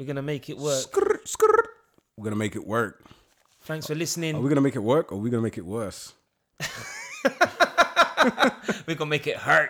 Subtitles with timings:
[0.00, 0.86] We're gonna make it work.
[0.90, 1.66] Skrrt, skrrt.
[2.16, 3.04] We're gonna make it work.
[3.64, 4.34] Thanks for listening.
[4.34, 6.14] Are we gonna make it work or are we gonna make it worse?
[8.86, 9.68] We're gonna make it hurt.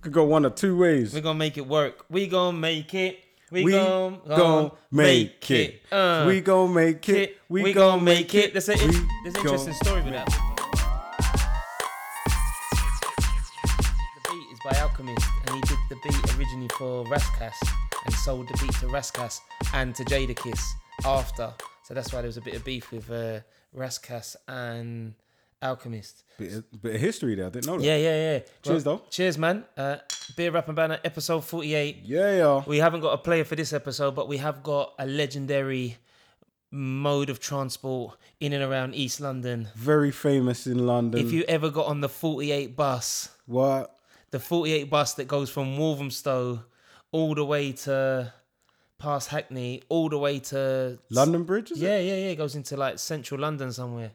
[0.00, 1.12] Could go one or two ways.
[1.12, 2.04] We're gonna make it work.
[2.08, 3.18] We gonna make it.
[3.50, 5.82] We, We gonna, gon' make it.
[5.90, 7.38] Uh, We gon' make it.
[7.48, 8.44] We, We gonna gon' make make it.
[8.44, 8.52] it.
[8.54, 8.78] There's, a, We
[9.24, 10.28] there's an interesting story with that.
[14.14, 17.58] The beat is by Alchemist, and he did the beat originally for Ras Kass
[18.04, 19.40] and sold the beat to Ras Kass
[19.74, 20.60] and to Jadakiss
[21.04, 21.52] after.
[21.84, 23.40] So that's why there was a bit of beef with uh,
[23.72, 25.14] Ras Kass and
[25.60, 26.24] Alchemist.
[26.38, 27.46] Bit of, bit of history there.
[27.46, 27.84] I didn't know that.
[27.84, 28.38] Yeah, yeah, yeah.
[28.62, 29.02] Cheers, though.
[29.10, 29.64] Cheers, man.
[29.76, 29.96] Uh,
[30.36, 32.00] Beer Rap and Banter, episode 48.
[32.04, 32.62] Yeah, yeah.
[32.66, 35.98] We haven't got a player for this episode, but we have got a legendary
[36.70, 39.68] mode of transport in and around East London.
[39.76, 41.24] Very famous in London.
[41.24, 43.94] If you ever got on the 48 bus, what?
[44.30, 46.64] the 48 bus that goes from Walthamstow
[47.12, 48.32] all the way to
[48.98, 51.70] past Hackney, all the way to London Bridge?
[51.70, 52.28] Is Yeah, yeah, yeah.
[52.30, 54.10] It goes into like central London somewhere.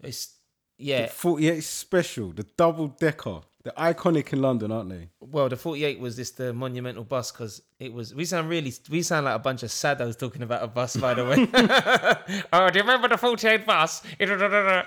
[0.00, 0.34] It's
[0.78, 1.00] yeah.
[1.02, 1.10] it?
[1.10, 3.42] 48 special, the double decker.
[3.62, 5.08] They're iconic in London, aren't they?
[5.20, 8.12] Well, the 48 was just the monumental bus because it was.
[8.12, 8.72] We sound really.
[8.90, 12.44] We sound like a bunch of saddos talking about a bus, by the way.
[12.52, 14.02] oh, do you remember the 48 bus?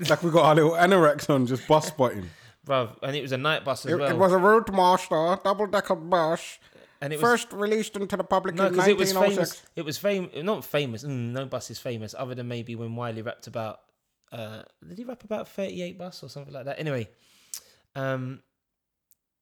[0.00, 2.30] It's like we got our little anoraks on, just bus spotting.
[2.64, 4.08] Bruv, and it was a night bus as It, well.
[4.08, 6.58] it was a Routemaster double decker bus,
[7.00, 9.62] and it was first released into the public no, in because it was famous.
[9.76, 10.30] It was famous.
[10.42, 11.04] Not famous.
[11.04, 13.80] Mm, no bus is famous, other than maybe when Wiley rapped about.
[14.30, 16.78] Uh, did he rap about 38 bus or something like that?
[16.78, 17.08] Anyway,
[17.94, 18.42] um,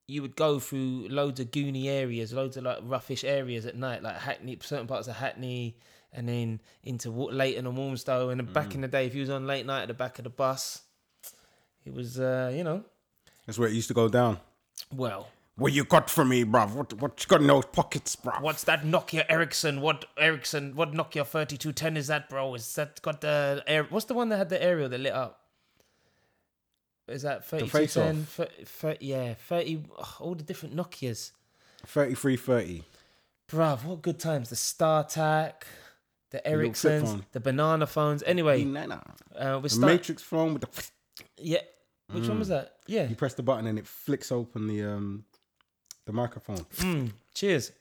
[0.06, 4.02] you would go through loads of goony areas, loads of like roughish areas at night,
[4.02, 5.76] like Hackney, certain parts of Hackney,
[6.12, 8.28] and then into Leyton and Walthamstow.
[8.28, 10.18] And then back in the day, if you was on late night at the back
[10.18, 10.82] of the bus,
[11.84, 12.84] it was, uh, you know,
[13.46, 14.38] That's where it used to go down.
[14.94, 16.72] well, What you got for me, bruv?
[16.74, 18.42] What what you got in those pockets, bruv?
[18.42, 19.80] What's that Nokia Ericsson?
[19.80, 20.74] What Ericsson?
[20.76, 22.54] What Nokia thirty two ten is that, bro?
[22.54, 23.84] Is that got the air?
[23.84, 25.40] What's the one that had the aerial that lit up?
[27.08, 28.26] Is that thirty two ten?
[29.00, 29.82] Yeah, thirty.
[29.98, 31.32] ugh, all the different Nokias,
[31.86, 32.82] 3330.
[33.48, 33.84] bruv.
[33.84, 34.50] What good times?
[34.50, 35.52] The StarTAC,
[36.32, 38.22] the little flip Ericssons, the banana phones.
[38.24, 38.98] Anyway, Nah,
[39.34, 39.92] uh, we The start.
[39.92, 40.88] Matrix phone with the.
[41.38, 41.60] Yeah,
[42.12, 42.74] which one was that?
[42.86, 43.08] Yeah.
[43.08, 45.24] You press the button and it flicks open the um
[46.06, 46.64] the microphone.
[46.78, 47.72] Mm, cheers.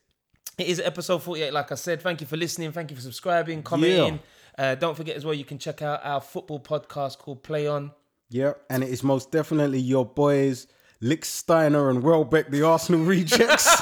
[0.57, 2.01] It is episode 48, like I said.
[2.01, 2.71] Thank you for listening.
[2.71, 4.19] Thank you for subscribing, commenting.
[4.57, 7.91] Uh, don't forget as well, you can check out our football podcast called Play On.
[8.29, 10.67] Yeah, and it is most definitely your boys,
[11.03, 13.81] Lichtsteiner and Welbeck, the Arsenal rejects.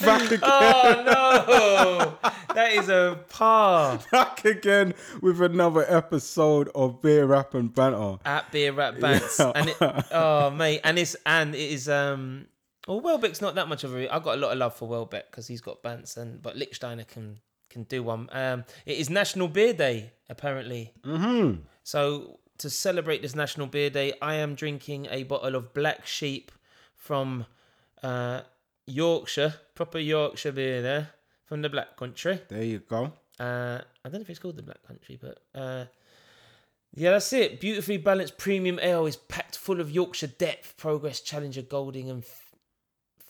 [0.00, 2.30] back again, Oh, no.
[2.54, 3.98] that is a par.
[4.12, 4.92] back again
[5.22, 8.18] with another episode of Beer Rap and Banter.
[8.26, 9.38] At Beer Rap Bants.
[9.38, 9.52] Yeah.
[9.54, 9.76] And it,
[10.12, 10.80] oh, mate.
[10.84, 12.46] And it's, and it is, um,
[12.90, 15.30] well, Welbeck's not that much of a, I've got a lot of love for Welbeck
[15.30, 18.28] because he's got Bants, and but Lichtsteiner can, can do one.
[18.32, 20.92] Um, it is National Beer Day, apparently.
[21.04, 21.60] Mm-hmm.
[21.84, 26.50] So to celebrate this National Beer Day, I am drinking a bottle of Black Sheep
[26.96, 27.46] from
[28.02, 28.40] uh,
[28.86, 31.10] Yorkshire, proper Yorkshire beer there
[31.44, 32.40] from the Black Country.
[32.48, 33.12] There you go.
[33.38, 35.86] Uh, I don't know if it's called the Black Country, but uh,
[36.94, 37.60] yeah, that's it.
[37.60, 42.24] Beautifully balanced premium ale is packed full of Yorkshire depth, Progress, Challenger, Golding, and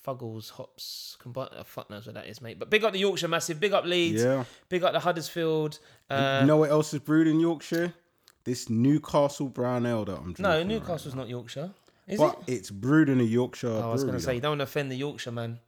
[0.05, 1.15] Fuggles hops.
[1.19, 2.57] Combined, oh, fuck knows what that is, mate.
[2.57, 4.45] But big up the Yorkshire massive, big up Leeds, Yeah.
[4.69, 5.79] big up the Huddersfield.
[6.09, 7.93] Uh, you know what else is brewed in Yorkshire?
[8.43, 10.43] This Newcastle Brown Ale that I'm drinking.
[10.43, 11.71] no, right Newcastle's not Yorkshire,
[12.07, 12.29] is now.
[12.29, 12.35] it?
[12.39, 13.67] But it's brewed in a Yorkshire.
[13.69, 15.59] Oh, I was gonna say you don't want to offend the Yorkshire man.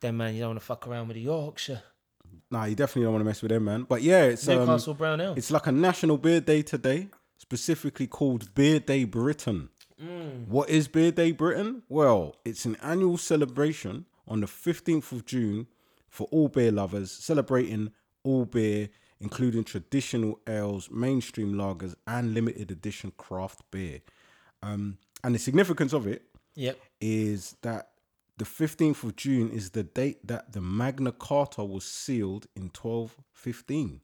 [0.00, 1.82] Then man, you don't want to fuck around with the Yorkshire.
[2.50, 3.84] Nah, you definitely don't want to mess with them, man.
[3.88, 5.34] But yeah, it's um, Newcastle Brown Ale.
[5.36, 7.08] It's like a national beer day today,
[7.38, 9.70] specifically called Beer Day Britain.
[10.04, 10.48] Mm.
[10.48, 11.82] What is Beer Day Britain?
[11.88, 15.66] Well, it's an annual celebration on the 15th of June
[16.08, 17.90] for all beer lovers, celebrating
[18.22, 18.88] all beer,
[19.20, 24.00] including traditional ales, mainstream lagers, and limited edition craft beer.
[24.62, 26.22] Um, and the significance of it
[26.56, 26.78] Yep.
[27.00, 27.90] is that
[28.36, 34.00] the 15th of June is the date that the Magna Carta was sealed in 1215.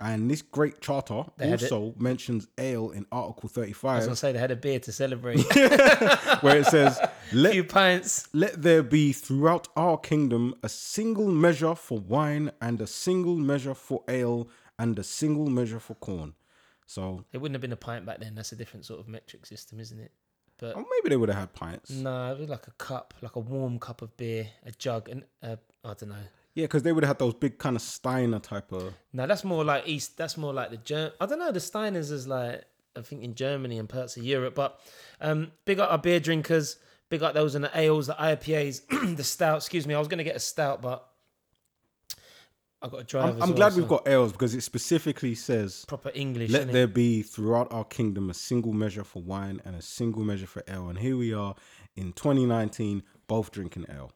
[0.00, 1.50] And this great charter it.
[1.62, 4.92] also mentions ale in Article I was 35, gonna say they had a beer to
[4.92, 5.42] celebrate.
[6.40, 7.00] where it says,
[7.32, 8.28] let, few pints.
[8.32, 13.74] let there be throughout our kingdom a single measure for wine and a single measure
[13.74, 14.48] for ale
[14.78, 16.34] and a single measure for corn.
[16.86, 18.34] So, It wouldn't have been a pint back then.
[18.36, 20.12] That's a different sort of metric system, isn't it?
[20.58, 21.90] But or maybe they would have had pints.
[21.90, 25.24] no, it was like a cup, like a warm cup of beer, a jug, and
[25.42, 26.16] uh, I don't know.
[26.54, 28.94] Yeah, because they would have had those big kind of Steiner type of.
[29.12, 30.16] No, that's more like East.
[30.16, 31.12] That's more like the Germ.
[31.20, 31.52] I don't know.
[31.52, 32.64] The Steiners is like
[32.96, 34.54] I think in Germany and parts of Europe.
[34.54, 34.80] But
[35.20, 36.76] um, big up our beer drinkers.
[37.10, 38.82] Big up those in the ales, the IPAs,
[39.16, 39.58] the stout.
[39.58, 41.08] Excuse me, I was gonna get a stout, but
[42.82, 43.24] I got to drive.
[43.24, 46.50] I'm, I'm well, glad so we've got ales because it specifically says, proper English.
[46.50, 50.46] "Let there be throughout our kingdom a single measure for wine and a single measure
[50.46, 51.54] for ale." And here we are
[51.96, 54.12] in 2019, both drinking ale.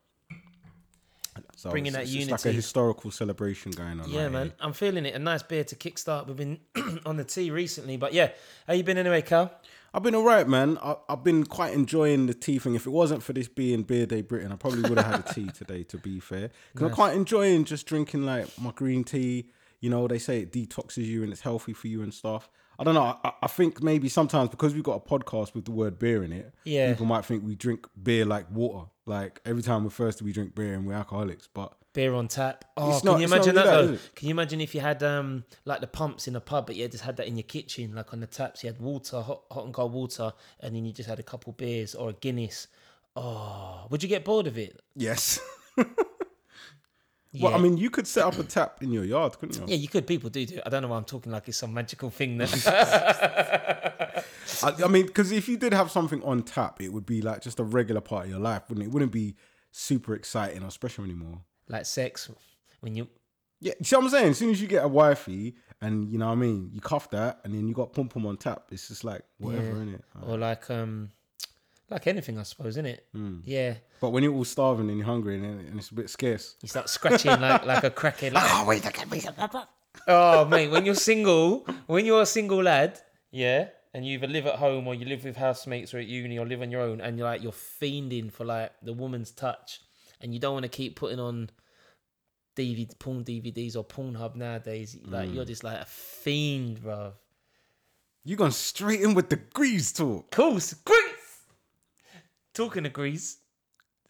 [1.62, 4.10] So Bringing it's, that it's like a historical celebration going on.
[4.10, 4.54] Yeah, right man, here.
[4.58, 5.14] I'm feeling it.
[5.14, 6.26] A nice beer to kickstart.
[6.26, 6.58] We've been
[7.06, 8.30] on the tea recently, but yeah,
[8.66, 9.52] how you been anyway, Cal?
[9.94, 10.76] I've been alright, man.
[10.82, 12.74] I, I've been quite enjoying the tea thing.
[12.74, 15.32] If it wasn't for this being Beer Day Britain, I probably would have had a
[15.34, 15.84] tea today.
[15.84, 19.46] To be fair, 'Cause I'm quite enjoying just drinking like my green tea.
[19.78, 22.50] You know, they say it detoxes you and it's healthy for you and stuff.
[22.78, 23.18] I don't know.
[23.24, 26.32] I, I think maybe sometimes because we've got a podcast with the word beer in
[26.32, 26.90] it, Yeah.
[26.90, 28.86] people might think we drink beer like water.
[29.06, 31.48] Like every time we're thirsty, we drink beer and we're alcoholics.
[31.52, 32.64] But Beer on tap.
[32.78, 33.98] Oh, can not- you imagine that, though?
[34.14, 36.88] Can you imagine if you had um like the pumps in a pub, but you
[36.88, 39.64] just had that in your kitchen, like on the taps, you had water, hot, hot
[39.66, 42.68] and cold water, and then you just had a couple beers or a Guinness.
[43.14, 44.80] Oh, would you get bored of it?
[44.96, 45.38] yes.
[47.34, 47.44] Yeah.
[47.48, 49.64] Well, I mean, you could set up a tap in your yard, couldn't you?
[49.66, 50.06] yeah, you could.
[50.06, 50.56] People do do.
[50.56, 50.62] it.
[50.66, 54.24] I don't know why I'm talking like it's some magical thing that.
[54.62, 57.40] I, I mean, because if you did have something on tap, it would be like
[57.40, 58.88] just a regular part of your life, wouldn't it?
[58.88, 59.34] It wouldn't be
[59.70, 61.40] super exciting or special anymore.
[61.68, 62.30] like sex,
[62.80, 63.08] when you
[63.60, 64.28] Yeah, you see what I'm saying?
[64.30, 67.08] As soon as you get a wifey and you know what I mean, you cuff
[67.10, 69.72] that and then you got pom pom on tap, it's just like whatever, Yeah.
[69.96, 70.02] innit?
[70.28, 71.10] or like um
[71.92, 73.06] like anything, I suppose, isn't it?
[73.12, 73.38] Hmm.
[73.44, 76.56] Yeah, But when you're all starving and you're hungry and, and it's a bit scarce.
[76.62, 78.32] you start scratching like like a crackhead.
[78.32, 78.84] Like, oh wait,
[80.08, 82.98] Oh mate, when you're single, when you're a single lad,
[83.30, 86.38] yeah, and you either live at home or you live with housemates or at uni
[86.38, 89.80] or live on your own, and you're like you're fiending for like the woman's touch,
[90.20, 91.50] and you don't want to keep putting on
[92.56, 94.96] DVD porn DVDs or Pornhub nowadays.
[95.04, 95.34] Like Hmm.
[95.34, 97.12] you're just like a fiend, bro.
[98.24, 100.30] You gone straight in with the grease talk.
[100.30, 101.01] Course, Grease.
[102.54, 103.38] Talking of Grease,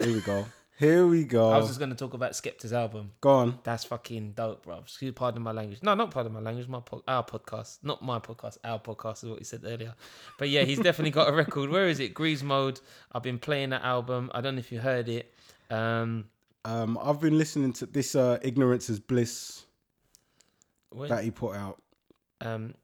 [0.03, 0.47] Here we go.
[0.79, 1.51] Here we go.
[1.51, 3.13] I was just gonna talk about Skepta's album.
[3.21, 3.59] Go on.
[3.63, 4.79] That's fucking dope, bro.
[4.79, 5.79] Excuse pardon my language.
[5.81, 6.67] No, not pardon my language.
[6.67, 8.59] My po- our podcast, not my podcast.
[8.65, 9.95] Our podcast is what you said earlier.
[10.41, 11.71] But yeah, he's definitely got a record.
[11.71, 12.15] Where is it?
[12.15, 12.81] Grease Mode.
[13.13, 14.29] I've been playing that album.
[14.35, 15.33] I don't know if you heard it.
[15.71, 16.25] Um,
[16.65, 19.65] Um, I've been listening to this uh, Ignorance is Bliss
[20.91, 21.81] when- that he put out.
[22.41, 22.75] um,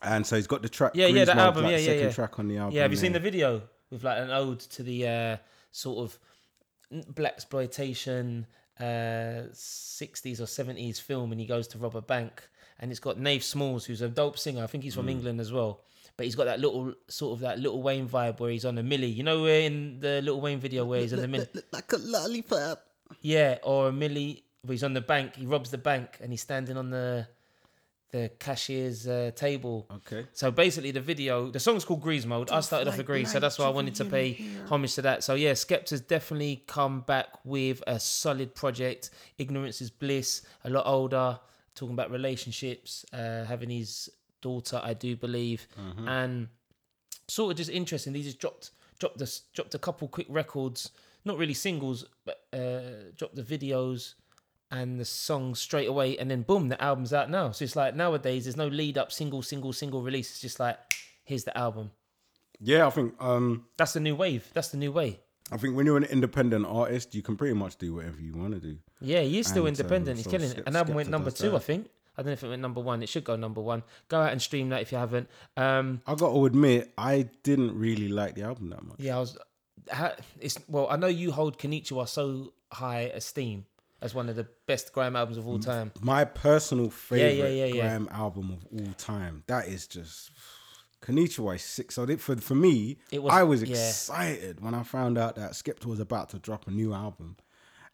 [0.00, 0.92] And so he's got the track.
[0.94, 2.12] Yeah, yeah, Grease the Mode, album, like, yeah, yeah, second yeah.
[2.12, 2.74] track on the album.
[2.76, 2.82] yeah.
[2.82, 3.62] Have you seen the video
[3.94, 5.36] with like an ode to the uh,
[5.72, 6.18] sort of
[7.14, 8.46] black exploitation
[8.80, 12.42] uh, 60s or 70s film, and he goes to rob a bank,
[12.78, 14.62] and it's got Nafe Smallz, who's a dope singer.
[14.62, 14.96] I think he's Mm.
[14.96, 15.80] from England as well.
[16.16, 18.82] But he's got that little sort of that little Wayne vibe where he's on a
[18.84, 19.08] millie.
[19.10, 21.48] You know, where in the little Wayne video where he's on the millie.
[21.72, 22.84] Like a lollipop.
[23.20, 25.34] Yeah, or a millie where he's on the bank.
[25.36, 27.26] He robs the bank and he's standing on the
[28.10, 29.88] the cashier's uh, table.
[29.96, 30.26] Okay.
[30.32, 32.50] So basically, the video, the song's called Grease Mode.
[32.50, 35.24] I started off with Grease, so that's why I wanted to pay homage to that.
[35.24, 39.10] So yeah, Skepta's definitely come back with a solid project.
[39.38, 40.42] Ignorance is bliss.
[40.64, 41.40] A lot older,
[41.74, 44.08] talking about relationships, uh, having his
[44.40, 45.66] daughter, I do believe,
[46.06, 46.48] and
[47.28, 48.14] sort of just interesting.
[48.14, 50.90] He just dropped dropped the dropped a couple quick records,
[51.24, 54.14] not really singles, but uh, dropped the videos
[54.74, 57.52] and the song straight away, and then boom, the album's out now.
[57.52, 60.30] So it's like nowadays there's no lead up single, single, single release.
[60.30, 60.78] It's just like
[61.24, 61.92] here's the album.
[62.60, 64.48] Yeah, I think um, That's the new wave.
[64.52, 65.20] That's the new way.
[65.52, 68.54] I think when you're an independent artist, you can pretty much do whatever you want
[68.54, 68.78] to do.
[69.00, 70.16] Yeah, he is still And, um, independent.
[70.16, 70.62] He's so killing it.
[70.66, 71.56] An album went number two, that.
[71.56, 71.90] I think.
[72.16, 73.02] I don't know if it went number one.
[73.02, 73.82] It should go number one.
[74.08, 75.28] Go out and stream that if you haven't.
[75.56, 78.96] Um, I got to admit, I didn't really like the album that much.
[78.98, 79.36] yeah, I was.
[80.40, 83.66] It's well, I know you hold Konnichiwa so high esteem
[84.04, 85.90] as one of the best grime albums of all time.
[86.02, 87.80] My personal favorite yeah, yeah, yeah.
[87.80, 89.42] grime album of all time.
[89.46, 90.30] That is just
[91.02, 91.90] Konnichiwa is sick.
[91.90, 95.86] So for for me, It was- I was excited when I found out that Skepta
[95.86, 97.36] was about to drop a new album,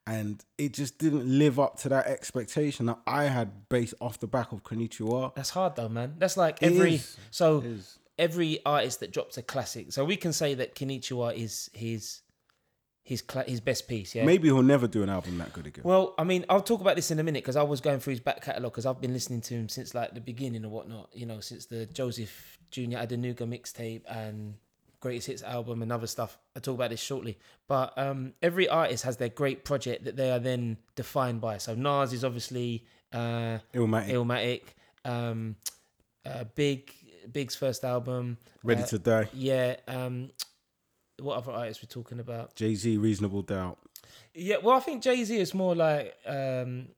[0.04, 4.26] and it just didn't live up to that expectation that I had based off the
[4.26, 5.34] back of Konnichiwa.
[5.36, 6.16] That's hard though, man.
[6.18, 7.16] That's like every is.
[7.30, 7.64] so
[8.18, 9.92] every artist that drops a classic.
[9.92, 12.22] So we can say that Konnichiwa is his
[13.10, 14.14] his cla- his best piece.
[14.14, 14.24] Yeah.
[14.24, 15.82] Maybe he'll never do an album that good again.
[15.84, 18.12] Well, I mean, I'll talk about this in a minute because I was going through
[18.12, 21.10] his back catalogue because I've been listening to him since like the beginning or whatnot.
[21.12, 24.54] You know, since the Joseph Junior Adenuga mixtape and
[25.00, 26.38] Greatest Hits album and other stuff.
[26.54, 27.36] I'll talk about this shortly.
[27.66, 31.58] But um, every artist has their great project that they are then defined by.
[31.58, 34.62] So Nas is obviously uh, Illmatic, Illmatic.
[35.04, 35.56] Um,
[36.24, 36.92] uh, Big
[37.32, 38.38] Big's first album.
[38.62, 39.76] Ready uh, to Die, Yeah.
[39.88, 40.30] Um,
[41.20, 42.54] what other artists we're talking about?
[42.54, 43.78] Jay Z, Reasonable Doubt.
[44.34, 46.88] Yeah, well, I think Jay Z is more like um,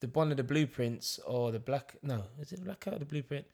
[0.00, 1.96] the one of the blueprints or the black.
[2.02, 3.46] No, is it Black Out the blueprint?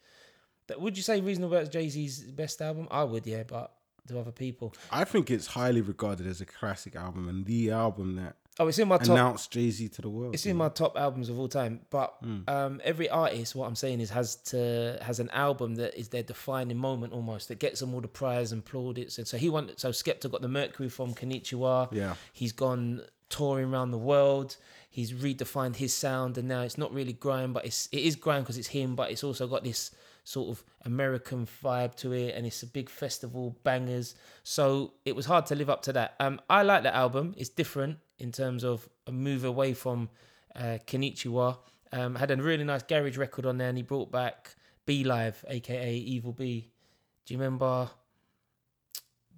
[0.68, 2.88] That would you say Reasonable is Jay Z's best album?
[2.90, 3.72] I would, yeah, but
[4.08, 8.16] to other people, I think it's highly regarded as a classic album and the album
[8.16, 9.08] that Oh, it's in my top.
[9.08, 10.34] announce Jay Z to the world.
[10.34, 11.80] It's in my top albums of all time.
[11.88, 12.14] But
[12.48, 16.22] um, every artist, what I'm saying is, has to has an album that is their
[16.22, 19.16] defining moment almost that gets them all the prize and plaudits.
[19.18, 19.70] And so he won.
[19.76, 21.92] So Skepta got the Mercury from Konnichiwa.
[21.92, 22.14] Yeah.
[22.32, 24.56] He's gone touring around the world.
[24.90, 28.42] He's redefined his sound, and now it's not really grime, but it's it is grime
[28.42, 28.94] because it's him.
[28.94, 29.90] But it's also got this
[30.24, 34.14] sort of American vibe to it, and it's a big festival bangers.
[34.44, 36.14] So it was hard to live up to that.
[36.20, 37.34] Um, I like the album.
[37.36, 40.08] It's different in terms of a move away from
[40.54, 41.58] uh, Konnichiwa.
[41.92, 44.54] Um, had a really nice garage record on there, and he brought back
[44.86, 46.70] B Live, aka Evil B.
[47.26, 47.90] Do you remember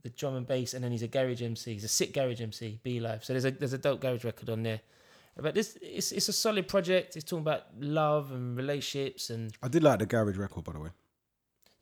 [0.03, 0.75] the drum and bass?
[0.75, 1.73] And then he's a garage MC.
[1.73, 3.25] He's a sick garage MC, B Live.
[3.25, 4.81] So there's a there's a dope garage record on there.
[5.37, 7.17] But this it's it's a solid project.
[7.17, 10.81] It's talking about love and relationships and I did like the garage record, by the
[10.81, 10.91] way.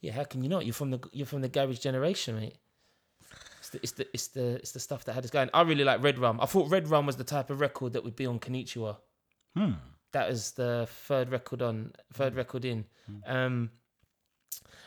[0.00, 0.12] yeah.
[0.12, 0.64] How can you not?
[0.64, 2.56] You're from the you're from the garage generation, mate.
[3.58, 5.50] It's the it's the it's the it's the stuff that had us going.
[5.52, 6.40] I really like Red Rum.
[6.40, 8.96] I thought Red Rum was the type of record that would be on Konnichiwa.
[9.56, 9.72] Hmm.
[10.12, 12.84] That was the third record on third record in.
[13.26, 13.70] Um,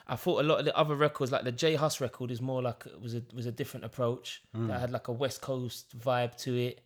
[0.08, 2.62] I thought a lot of the other records, like the J Hus record, is more
[2.62, 6.56] like was a was a different approach that had like a West Coast vibe to
[6.56, 6.82] it.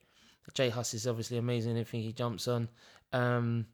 [0.53, 1.71] J Hus is obviously amazing.
[1.71, 2.69] Anything he jumps on.
[3.13, 3.67] Um,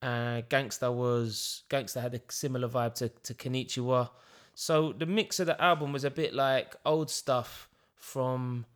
[0.00, 4.10] uh, Gangsta was Gangsta had a similar vibe to to Konnichiwa.
[4.54, 8.66] So the mix of the album was a bit like old stuff from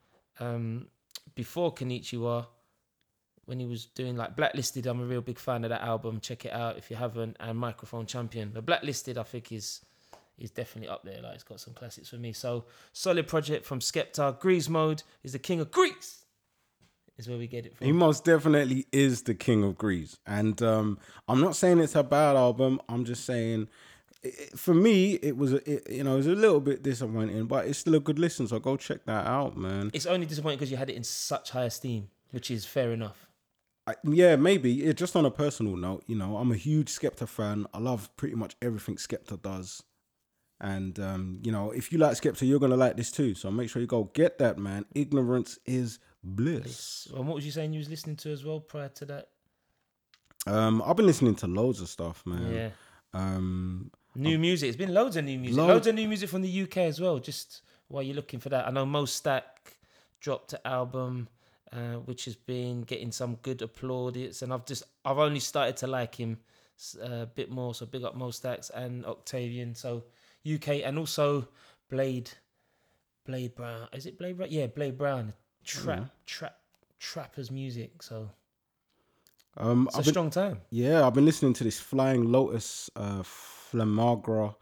[0.40, 0.86] um,
[1.34, 2.46] before Konnichiwa
[3.44, 4.86] when he was doing like Blacklisted.
[4.86, 6.20] I'm a real big fan of that album.
[6.20, 7.36] Check it out if you haven't.
[7.40, 8.50] And Microphone Champion.
[8.54, 9.80] But Blacklisted, I think is
[10.38, 11.22] is definitely up there.
[11.22, 12.32] Like it's got some classics for me.
[12.32, 14.38] So solid project from Skepta.
[14.38, 16.25] Grease Mode is the king of Grease.
[17.18, 17.86] Is where we get it from.
[17.86, 22.02] He most definitely is the king of Greece, And um, I'm not saying it's a
[22.02, 22.78] bad album.
[22.90, 23.68] I'm just saying,
[24.22, 26.82] i i- for me, it was, a, it, you know, it was a little bit
[26.82, 28.46] disappointing, but it's still a good listen.
[28.48, 29.90] So go check that out, man.
[29.94, 33.26] It's only disappointing because you had it in such high esteem, which is fair enough.
[33.86, 34.84] I, yeah, maybe.
[34.84, 37.66] It, just on a personal note, you know, I'm a huge Skepta fan.
[37.72, 39.82] I love pretty much everything Skepta does.
[40.60, 43.34] And, um, you know, if you like Skepta, you're going to like this too.
[43.34, 44.86] So make sure you go get that, man.
[44.94, 47.06] Ignorance is bliss.
[47.14, 49.28] And what was you saying you was listening to as well prior to that?
[50.46, 52.52] Um, I've been listening to loads of stuff, man.
[52.54, 52.70] Yeah.
[53.12, 54.68] Um, New music.
[54.68, 55.58] It's been loads of new music.
[55.58, 57.18] Load- Loads of new music from the UK as well.
[57.18, 58.66] Just while you're looking for that.
[58.66, 59.76] I know Mo Stack
[60.20, 61.28] dropped an album,
[61.70, 65.86] uh, which has been getting some good applaudits, and I've just I've only started to
[65.86, 66.38] like him
[67.02, 67.74] uh, a bit more.
[67.74, 69.74] So big up Mo Stacks and Octavian.
[69.74, 70.04] So
[70.54, 71.48] UK and also
[71.90, 72.30] Blade,
[73.24, 73.88] Blade Brown.
[73.92, 74.48] Is it Blade Brown?
[74.50, 75.32] Yeah, Blade Brown.
[75.64, 76.58] Trap, trap,
[76.98, 78.02] trappers music.
[78.02, 78.30] So
[79.56, 80.60] um, it's a I've been, strong time.
[80.70, 84.54] Yeah, I've been listening to this Flying Lotus uh Flamagra.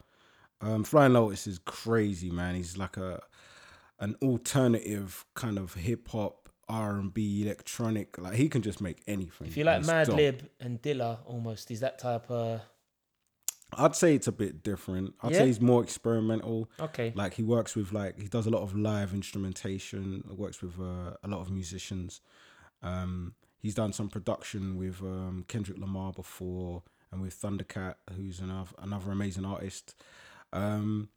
[0.61, 2.55] Um Flying Lotus is crazy, man.
[2.55, 3.21] He's like a
[3.99, 8.17] an alternative kind of hip hop, R and B, electronic.
[8.17, 9.47] Like he can just make anything.
[9.47, 10.09] If you like Mad.
[10.09, 12.61] Lib and Dilla, almost is that type of
[13.73, 15.15] I'd say it's a bit different.
[15.21, 15.39] I'd Yeah?
[15.39, 16.69] say he's more experimental.
[16.79, 17.11] okay.
[17.15, 20.23] Like he works with like he does a lot of live instrumentation.
[20.29, 22.21] Works with uh, a lot of musicians.
[22.83, 28.71] Um, he's done some production with um, Kendrick Lamar before, and with Thundercat, who's another
[28.79, 29.95] another amazing artist.
[30.53, 31.09] Um,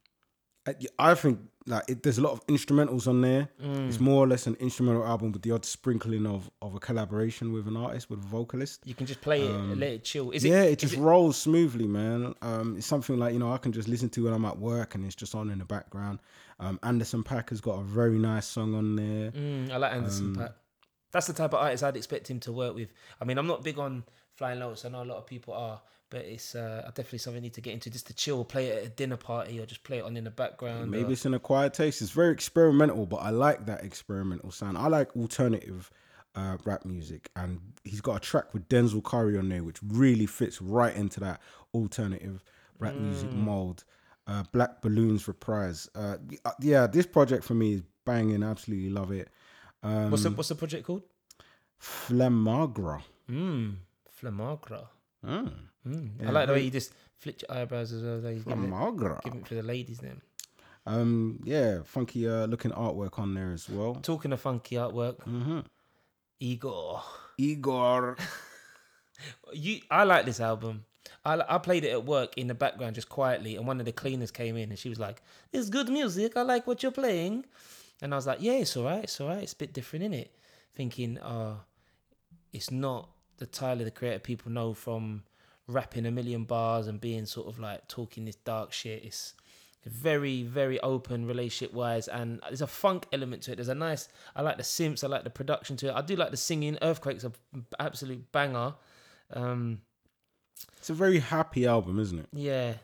[0.99, 3.49] I, I think like it, there's a lot of instrumentals on there.
[3.63, 3.89] Mm.
[3.89, 7.53] It's more or less an instrumental album with the odd sprinkling of of a collaboration
[7.53, 8.81] with an artist with a vocalist.
[8.85, 10.31] You can just play it and let it chill.
[10.31, 10.73] Is Um, yeah, it?
[10.73, 12.35] it just rolls smoothly, man.
[12.43, 14.95] Um, it's something like you know I can just listen to when I'm at work
[14.95, 16.21] and it's just on in the background.
[16.61, 19.31] Um, Anderson Paak has got a very nice song on there.
[19.33, 20.55] Mm, I like Anderson Um, Paak.
[21.13, 22.89] That's the type of artist I'd expect him to work with.
[23.21, 24.85] I mean, I'm not big on Flying Lotus.
[24.85, 25.81] I know a lot of people are,
[26.11, 28.79] but it's uh, definitely something I need to get into just to chill, play it
[28.79, 30.91] at a dinner party, or just play it on in the background.
[30.91, 32.01] Maybe or- it's an acquired taste.
[32.03, 34.79] It's very experimental, but I like that experimental sound.
[34.79, 35.91] I like alternative
[36.35, 40.27] uh, rap music, and he's got a track with Denzel Curry on there, which really
[40.27, 41.41] fits right into that
[41.75, 42.45] alternative
[42.79, 43.85] rap music mold.
[44.27, 45.89] Uh, Black Balloons reprise.
[45.95, 48.43] Uh, uh, yeah, this project for me is banging.
[48.43, 49.29] Absolutely love it.
[49.83, 51.03] Um, what's the what's the project called?
[51.81, 53.03] Flamagra.
[53.31, 53.77] Mm,
[54.21, 54.87] Flamagra.
[55.27, 55.53] Mm.
[55.89, 56.29] Mm.
[56.29, 58.19] I like the way you just flick your eyebrows as well.
[58.19, 59.23] Like giving it, Flamagra.
[59.23, 59.99] giving it for the ladies.
[59.99, 60.21] Then
[60.87, 63.95] Um, yeah, funky uh, looking artwork on there as well.
[64.03, 65.61] talking of funky artwork, hmm
[66.41, 67.03] Igor.
[67.39, 68.17] Igor.
[69.53, 70.85] You, I like this album.
[71.25, 73.91] I, I played it at work in the background just quietly, and one of the
[73.93, 76.37] cleaners came in and she was like, "It's good music.
[76.37, 77.45] I like what you're playing."
[78.01, 79.05] And I was like, "Yeah, it's alright.
[79.05, 79.43] It's alright.
[79.43, 80.31] It's a bit different in it."
[80.77, 81.57] Thinking, "Uh,
[82.53, 85.25] it's not the Tyler the Creator people know from
[85.69, 89.05] rapping a million bars and being sort of like talking this dark shit.
[89.05, 89.35] It's
[89.87, 94.09] very very open relationship wise and there's a funk element to it there's a nice
[94.37, 96.77] i like the synths i like the production to it i do like the singing
[96.83, 97.33] earthquake's a
[97.81, 98.75] absolute banger
[99.33, 99.81] um
[100.77, 102.29] It's a very happy album, isn't it?
[102.33, 102.75] yeah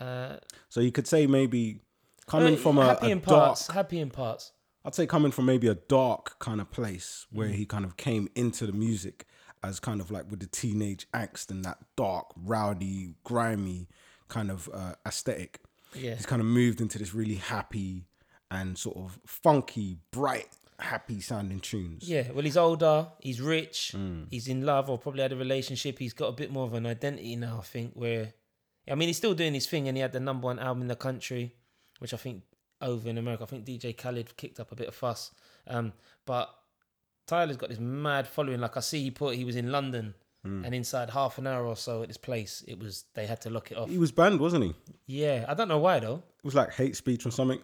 [0.00, 0.36] uh
[0.68, 1.80] So you could say maybe
[2.28, 4.52] coming uh, from a, happy a in dark, parts happy in parts
[4.84, 7.54] I'd say coming from maybe a dark kind of place where Mm.
[7.54, 9.26] he kind of came into the music
[9.62, 13.88] as kind of like with the teenage angst and that dark, rowdy, grimy
[14.28, 15.60] kind of uh, aesthetic.
[15.94, 18.06] yeah He's kind of moved into this really happy
[18.50, 22.08] and sort of funky, bright, happy sounding tunes.
[22.08, 24.26] Yeah, well, he's older, he's rich, Mm.
[24.30, 25.98] he's in love, or probably had a relationship.
[25.98, 27.92] He's got a bit more of an identity now, I think.
[27.94, 28.34] Where,
[28.90, 30.88] I mean, he's still doing his thing, and he had the number one album in
[30.88, 31.54] the country,
[32.00, 32.42] which I think
[32.80, 35.30] over in America, I think DJ Khaled kicked up a bit of fuss.
[35.68, 35.92] Um,
[36.26, 36.50] but
[37.32, 38.60] Tyler's got this mad following.
[38.60, 40.64] Like I see, he put he was in London, Mm.
[40.66, 43.48] and inside half an hour or so at this place, it was they had to
[43.50, 43.88] lock it off.
[43.88, 44.74] He was banned, wasn't he?
[45.06, 46.16] Yeah, I don't know why though.
[46.40, 47.60] It was like hate speech or something.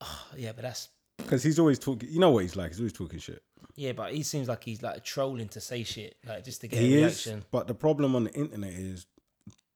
[0.36, 0.88] Yeah, but that's
[1.18, 3.42] Because he's always talking, you know what he's like, he's always talking shit.
[3.76, 6.80] yeah, but he seems like he's like trolling to say shit, like just to get
[6.80, 7.44] He a is, reaction.
[7.50, 9.06] but the problem on the internet is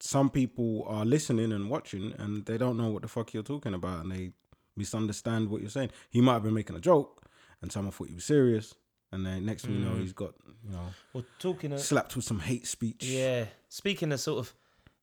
[0.00, 3.74] some people are listening and watching and they don't know what the fuck you're talking
[3.74, 4.32] about and they
[4.76, 5.90] misunderstand what you're saying.
[6.10, 7.22] He might have been making a joke
[7.60, 8.74] and someone thought he was serious
[9.12, 10.00] and then next thing you know Mm.
[10.00, 10.34] he's got,
[10.64, 13.04] you know, Well, talking of slapped with some hate speech.
[13.04, 13.46] Yeah.
[13.68, 14.54] Speaking of sort of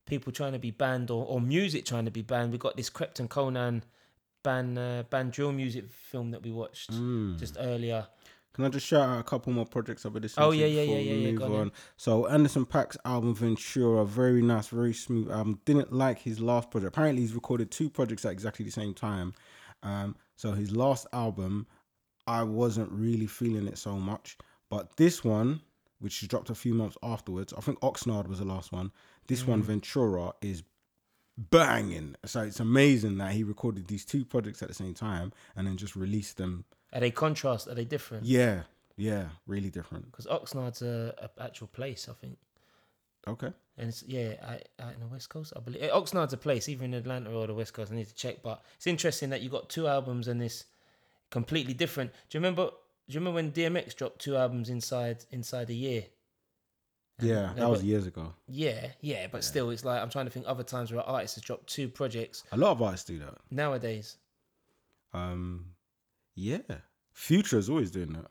[0.05, 2.89] people trying to be banned or, or music trying to be banned, we got this
[2.89, 3.81] Krept and Konan
[4.43, 7.39] ban uh, ban drill music film that we watched Mm.
[7.39, 8.07] just earlier.
[8.53, 10.65] Can I just shout out a couple more projects I've been listening Oh, to yeah,
[10.67, 11.71] yeah, before yeah, we yeah, yeah, move on on?
[11.97, 15.59] So Anderson Paak's album Ventura, very nice, very smooth album.
[15.65, 16.87] Didn't like his last project.
[16.95, 19.33] Apparently, he's recorded two projects at exactly the same time.
[19.83, 21.67] Um, so his last album,
[22.27, 24.37] I wasn't really feeling it so much,
[24.69, 25.61] but this one,
[25.99, 28.91] which he dropped a few months afterwards, I think Oxnard was the last one.
[29.27, 29.65] This one, Mm.
[29.65, 30.63] Ventura, is
[31.37, 32.15] banging.
[32.25, 35.77] So it's amazing that he recorded these two projects at the same time and then
[35.77, 36.65] just released them.
[36.93, 37.67] Are they contrast?
[37.67, 38.25] Are they different?
[38.25, 38.63] Yeah,
[38.95, 40.05] yeah, really different.
[40.11, 42.37] Because Oxnard's a, a actual place, I think.
[43.27, 43.51] Okay.
[43.77, 45.81] And it's, yeah, out, out in the West Coast, I believe.
[45.91, 47.91] Oxnard's a place, either in Atlanta or the West Coast.
[47.91, 48.41] I need to check.
[48.41, 50.65] But it's interesting that you got two albums and this
[51.31, 52.11] completely different.
[52.29, 52.65] Do you remember?
[53.07, 56.05] Do you remember when DMX dropped two albums inside inside a year?
[57.21, 58.33] Yeah, that was years ago.
[58.47, 61.45] Yeah, yeah, but still, it's like I'm trying to think other times where artists have
[61.45, 63.35] dropped two projects A lot of artists do that.
[63.49, 64.17] nowadays.
[65.13, 65.67] Um,
[66.35, 66.57] yeah,
[67.13, 68.25] Future is always doing that.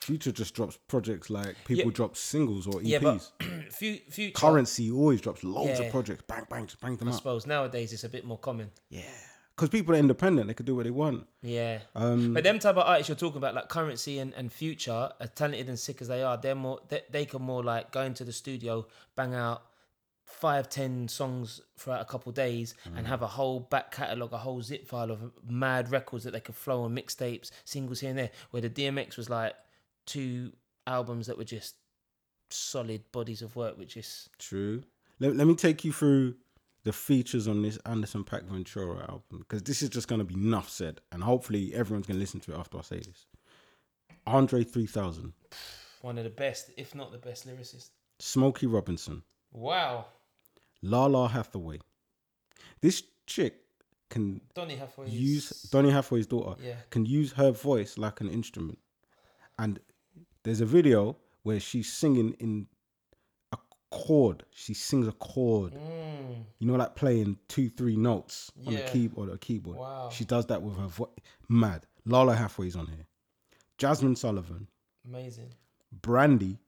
[0.00, 1.90] Future just drops projects like people Yeah.
[1.92, 2.84] drop singles or EPs.
[2.88, 3.32] Yeah, but
[3.72, 4.30] future.
[4.32, 5.86] Curren$y always drops loads Yeah.
[5.86, 6.22] of projects.
[6.28, 7.16] Bang, bang, bang them I up.
[7.16, 8.70] suppose nowadays it's a bit more common.
[8.90, 9.02] Yeah,
[9.54, 11.26] because people are independent; they could do what they want.
[11.42, 15.10] Yeah, Um, but them type of artists you're talking about, like Curren$y and, and future,
[15.20, 18.02] as talented and sick as they are, they're more they, they can more like go
[18.02, 18.86] into the studio,
[19.16, 19.62] bang out
[20.24, 24.60] five ten songs throughout a couple days, and have a whole back catalogue, a whole
[24.62, 28.30] zip file of mad records that they could flow on mixtapes, singles here and there.
[28.50, 29.54] Where the DMX was like
[30.06, 30.52] two
[30.86, 31.76] albums that were just
[32.50, 34.82] solid bodies of work, which is True.
[35.20, 36.34] Let, let me take you through
[36.84, 40.34] the features on this Anderson Paak Ventura album because this is just going to be
[40.34, 43.26] enough said, and hopefully everyone's going to listen to it after I say this.
[44.26, 45.32] Andre 3000,
[46.02, 47.90] one of the best, if not the best lyricist.
[48.18, 50.06] Smokey Robinson, Wow,
[50.82, 51.80] Lalah Hathaway.
[52.80, 53.54] This chick
[54.10, 56.76] can Donny use Donny Hathaway's daughter Yeah.
[56.90, 58.78] can use her voice like an instrument,
[59.58, 59.80] and
[60.42, 62.66] there's a video where she's singing in
[63.94, 64.44] chord.
[64.50, 65.72] She sings a chord.
[65.74, 68.90] Mm, You know, like playing two, three notes on a Yeah.
[68.90, 69.78] keyboard or a keyboard.
[69.78, 70.08] Wow.
[70.10, 71.08] She does that with her voice.
[71.48, 71.86] Mad.
[72.06, 73.06] Lalah Hathaway's on here.
[73.78, 74.68] Jazmine Sullivan,
[75.04, 75.54] amazing.
[75.92, 76.58] Brandy,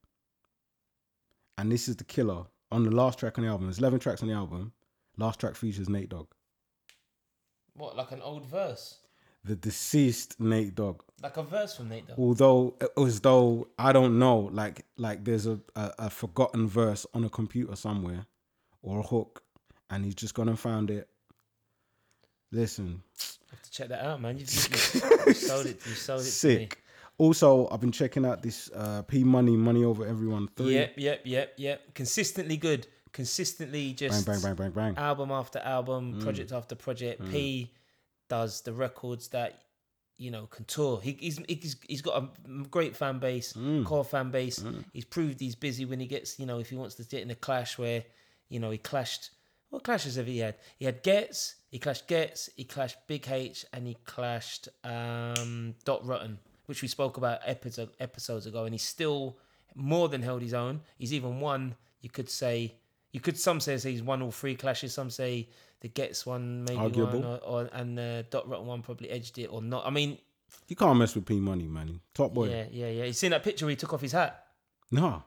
[1.59, 3.67] and this is the killer on the last track on the album.
[3.67, 4.73] There's 11 tracks on the album.
[5.17, 6.29] Last track features Nate Dogg,
[7.75, 8.99] What, like an old verse?
[9.47, 11.03] The deceased Nate Dogg.
[11.23, 12.19] Like a verse from Nate Dogg?
[12.19, 17.25] Although, as though I don't know, like like there's a, a, a forgotten verse on
[17.25, 18.27] a computer somewhere
[18.83, 19.43] or a hook,
[19.91, 21.09] and he's just gone and found it.
[22.53, 23.03] Listen,
[23.51, 24.39] have to check that out, man.
[24.39, 24.51] You've,
[25.27, 25.81] you sold it.
[25.87, 26.83] You sold it sick.
[27.19, 30.75] Also, I've been checking out this uh, P Money Money Over Everyone three.
[30.75, 31.95] Yep, yep, yep, yep.
[31.95, 32.87] Consistently good.
[33.13, 34.99] Consistently Bang just bang bang bang bang.
[34.99, 37.23] album after album, project after project.
[37.31, 37.73] P
[38.29, 39.63] does the records that
[40.19, 41.01] you know can tour.
[41.03, 43.53] He, he's he's he's got a great fan base,
[43.85, 44.65] core fan base.
[44.93, 47.31] He's proved he's busy when he gets you know if he wants to get in
[47.31, 48.05] a clash where
[48.49, 49.31] you know he clashed.
[49.71, 50.55] What clashes have he had?
[50.79, 56.07] He had Ghetts, he clashed Ghetts, he clashed Big H, and he clashed um, Dot
[56.07, 58.65] Rotten, which we spoke about episode, episodes ago.
[58.65, 59.39] And he's still
[59.75, 60.83] more than held his own.
[60.99, 62.77] He's even won, you could say,
[63.17, 64.93] You could some say he's won all three clashes.
[64.93, 65.49] Some say
[65.81, 67.21] the Ghetts one maybe Arguable.
[67.21, 69.87] one, or, or and the Dot Rotten one probably edged it or not.
[69.87, 70.19] I mean,
[70.69, 72.01] You can't mess with P Money, man.
[72.13, 72.51] Top boy.
[72.51, 73.05] yeah, yeah, yeah.
[73.05, 74.45] You seen that picture where he took off his hat?
[74.91, 75.23] No.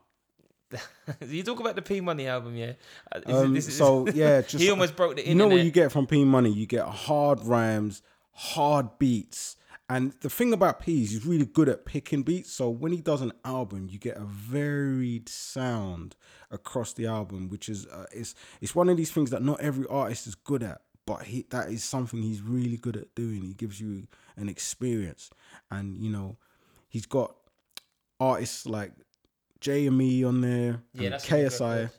[1.27, 2.73] you talk about the P Money album, yeah.
[3.11, 5.63] Uh, is- Um, this is- so yeah, just he almost broke the you know what
[5.63, 6.51] you get from P Money?
[6.51, 9.55] You get hard rhymes, hard beats.
[9.91, 12.51] And the thing about P is he's really good at picking beats.
[12.51, 16.15] So when he does an album, you get a varied sound
[16.51, 19.87] across the album, which is uh, it's it's one of these things that not every
[19.87, 23.41] artist is good at, but he that is something he's really good at doing.
[23.41, 25.31] He gives you an experience,
[25.71, 26.37] and you know,
[26.87, 27.35] he's got
[28.19, 28.91] artists like
[29.59, 31.89] JME on there, yeah, that's KSI.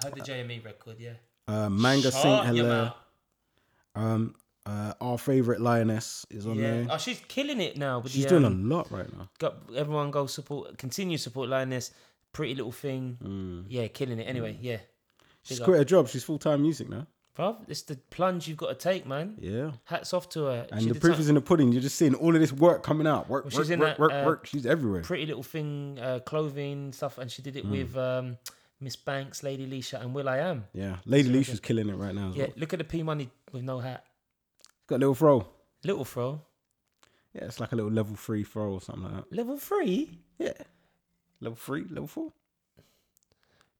[0.00, 1.14] I heard the JME record, yeah.
[1.48, 2.94] uh, Manga Saint Hilaire.
[3.96, 4.36] Um,
[4.68, 6.70] uh, our favorite lioness is on Yeah.
[6.70, 6.86] there.
[6.90, 8.02] Oh, she's killing it now.
[8.06, 9.28] She's the, doing a um, lot right now.
[9.38, 11.90] got everyone go support, continue support Lioness.
[12.32, 13.16] Pretty little thing.
[13.24, 13.64] Mm.
[13.68, 14.24] Yeah, killing it.
[14.24, 14.78] Anyway, yeah,
[15.42, 16.08] She's big quit her job.
[16.08, 17.06] She's full time music now.
[17.36, 19.36] bruv, it's the plunge you've got to take, man.
[19.40, 19.70] Yeah.
[19.84, 20.66] Hats off to her.
[20.70, 21.72] And She the proof is in the pudding.
[21.72, 23.28] You're just seeing all of this work coming out.
[23.30, 24.46] Work, Well, work, work, that, work, uh, work.
[24.46, 25.02] She's everywhere.
[25.02, 27.58] Pretty Little Thing, uh, clothing stuff, and she did Mm.
[27.58, 28.36] it with um,
[28.80, 30.64] Miss Banks, Lady Leshurr, and Will I Am.
[30.74, 30.96] yeah.
[31.06, 32.52] Lady So Leshurr's killing it right now as Yeah, well.
[32.56, 34.04] look at the P Money with no hat.
[34.88, 35.46] Got a little throw.
[35.84, 36.40] Little throw.
[37.34, 39.36] Yeah, it's like a little level three throw or something like that.
[39.36, 40.54] Level three Yeah.
[41.40, 42.32] Level three, level four.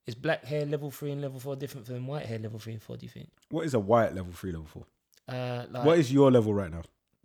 [0.06, 2.82] is black hair level three and level four different from white hair level three and
[2.82, 2.96] four.
[2.96, 3.30] Do you think?
[3.50, 4.84] What is a white level three, level four?
[5.26, 6.82] Uh, like what is your level right now?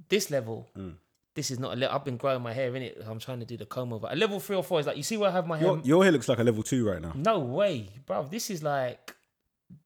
[0.10, 0.68] this level?
[0.78, 0.96] Mm.
[1.36, 1.96] This is not a level.
[1.96, 3.02] I've been growing my hair in it.
[3.06, 4.08] I'm trying to do the comb over.
[4.10, 5.68] A level three or four is like you see where I have my hair.
[5.68, 7.12] Your, your hair looks like a level two right now.
[7.16, 8.28] No way, bro.
[8.30, 9.16] This is like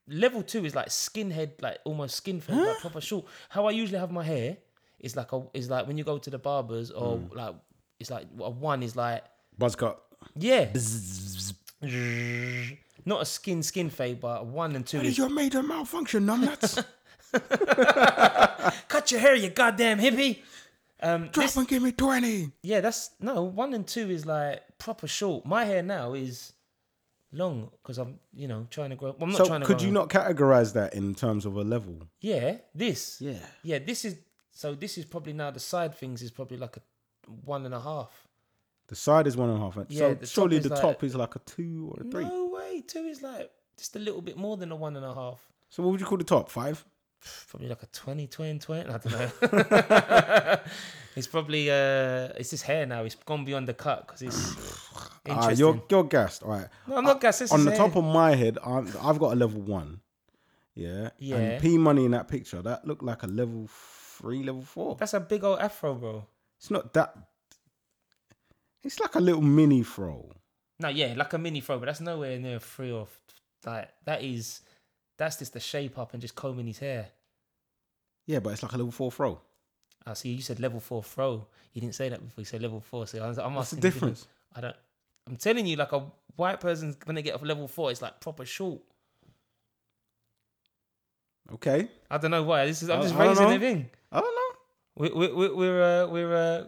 [0.07, 3.25] level two is like skinhead, like almost skin fade, like proper short.
[3.49, 4.57] How I usually have my hair
[4.99, 7.35] is like a is like when you go to the barbers or Mm.
[7.35, 7.55] like
[7.99, 9.23] it's like a one is like
[9.57, 10.01] Buzz cut.
[10.35, 10.65] yeah,
[13.05, 16.25] not a skin skin fade, but a one and two What is your major malfunction,
[16.25, 16.83] numbnuts?
[18.87, 20.39] cut your hair, you goddamn hippie.
[20.99, 22.51] Um, Drop and give me 20.
[22.63, 25.45] yeah, that's no one and two is like proper short.
[25.45, 26.53] My hair now is
[27.31, 29.11] long because I'm you know trying to grow.
[29.11, 29.67] Well, I'm not So trying to.
[29.67, 32.07] could you not categorize that in terms of a level?
[32.21, 33.19] Yeah, this.
[33.21, 33.39] Yeah.
[33.63, 34.17] Yeah, this is
[34.51, 34.75] so.
[34.75, 36.81] This is probably now the side things is probably like a
[37.45, 38.27] one and a half.
[38.87, 39.77] The side is one and a half.
[39.89, 42.23] Yeah, so the surely the like- top is like a two or a three.
[42.23, 45.13] No way, two is like just a little bit more than a one and a
[45.13, 45.39] half.
[45.69, 46.49] So what would you call the top?
[46.49, 46.85] Five?
[47.49, 48.89] Probably like a 20, 20, 20.
[48.89, 50.59] I don't know.
[51.15, 53.03] it's probably uh, it's his hair now.
[53.03, 54.55] It's gone beyond the cut because it's
[54.95, 55.09] Ah,
[55.49, 55.57] interesting.
[55.59, 56.43] you're you're gassed.
[56.43, 56.67] All right.
[56.87, 57.51] no, I'm not gassed.
[57.51, 57.79] On the hair.
[57.79, 59.99] top of my head, I'm, I've got a level one.
[60.75, 61.09] Yeah.
[61.17, 61.35] Yeah.
[61.37, 64.95] And P money in that picture, that looked like a level three, level four.
[64.99, 66.25] That's a big old afro, bro.
[66.59, 67.15] It's not that.
[68.83, 70.31] It's like a little mini fro.
[70.79, 73.07] No, yeah, like a mini fro, but that's nowhere near three or
[73.65, 74.61] like that is.
[75.17, 77.07] That's just the shape up and just combing his hair.
[78.25, 79.39] Yeah, but it's like a level four fro.
[80.05, 81.45] I see you said level four throw.
[81.73, 82.41] You didn't say that before.
[82.41, 83.05] You said level four.
[83.07, 84.27] So I was, I'm What's the asking you, difference?
[84.55, 84.75] I don't.
[85.27, 86.03] I'm telling you, like a
[86.37, 88.79] white person's when they get off level four, it's like proper short.
[91.53, 91.89] Okay.
[92.09, 92.65] I don't know why.
[92.65, 93.89] This is I'm I- just I raising the thing.
[94.11, 94.55] I don't know.
[94.97, 96.67] We, we, we, we're uh, we're uh,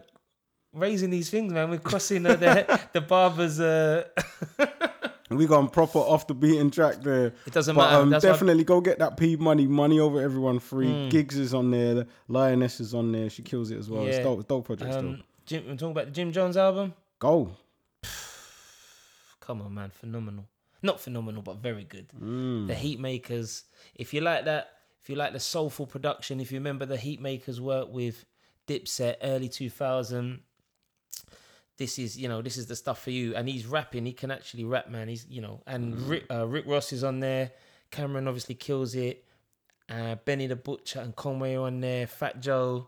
[0.74, 1.70] raising these things, man.
[1.70, 3.58] We're crossing uh, the the barbers.
[5.30, 7.26] We gone proper off the beaten track there.
[7.46, 8.02] it doesn't But matter.
[8.02, 10.88] um, definitely go get that P money, money over everyone free.
[10.88, 11.10] Mm.
[11.10, 13.30] Giggs is on there, Lioness is on there.
[13.30, 14.04] She kills it as well.
[14.06, 14.24] It's Yeah.
[14.24, 15.08] dope, it's dope project still.
[15.10, 16.94] um, Jim, we're talking about the Jim Jones album.
[17.20, 17.52] Go.
[19.40, 20.46] Come on, man, phenomenal.
[20.82, 22.08] Not phenomenal, but very good.
[22.20, 22.66] Mm.
[22.66, 23.62] The Heatmakerz.
[23.94, 24.70] If you like that,
[25.02, 28.24] if you like the soulful production, if you remember the Heatmakerz work with
[28.66, 30.40] Dipset early 2000,
[31.80, 33.34] this is you know this is the stuff for you.
[33.34, 34.04] And he's rapping.
[34.04, 35.08] He can actually rap, man.
[35.08, 37.50] He's you know, and Rick, uh, Rick Ross is on there.
[37.90, 39.24] Cam'ron obviously kills it.
[39.88, 42.06] Uh, Benny the Butcher and Conway are on there.
[42.06, 42.86] Fat Joe,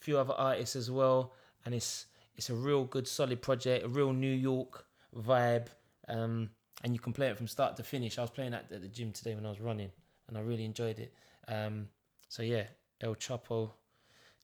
[0.00, 1.34] a few other artists as well.
[1.66, 3.84] And it's it's a real good, solid project.
[3.84, 5.66] A real New York vibe.
[6.08, 6.50] Um,
[6.84, 8.18] and you can play it from start to finish.
[8.18, 9.90] I was playing that at the gym today when I was running,
[10.28, 11.12] and I really enjoyed it.
[11.48, 11.88] Um,
[12.28, 12.68] so yeah,
[13.00, 13.72] El Chapo,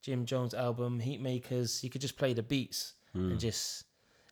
[0.02, 1.84] Jim Jones album, Heatmakerz.
[1.84, 3.84] You could just play the beats and just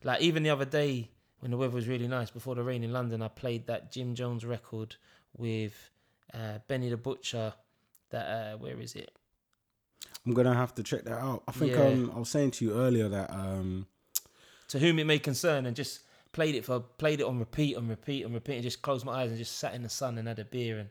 [0.03, 2.91] like even the other day when the weather was really nice before the rain in
[2.93, 4.95] London, I played that Jim Jones record
[5.37, 5.73] with
[6.33, 7.53] uh, Benny the Butcher.
[8.11, 9.11] That uh, where is it?
[10.25, 11.43] I'm gonna have to check that out.
[11.47, 11.85] I think Yeah.
[11.87, 13.87] um, I was saying to you earlier that um,
[14.69, 17.87] To whom it may concern, and just played it for played it on repeat, on
[17.87, 20.27] repeat, on repeat, and just closed my eyes and just sat in the sun and
[20.27, 20.89] had a beer and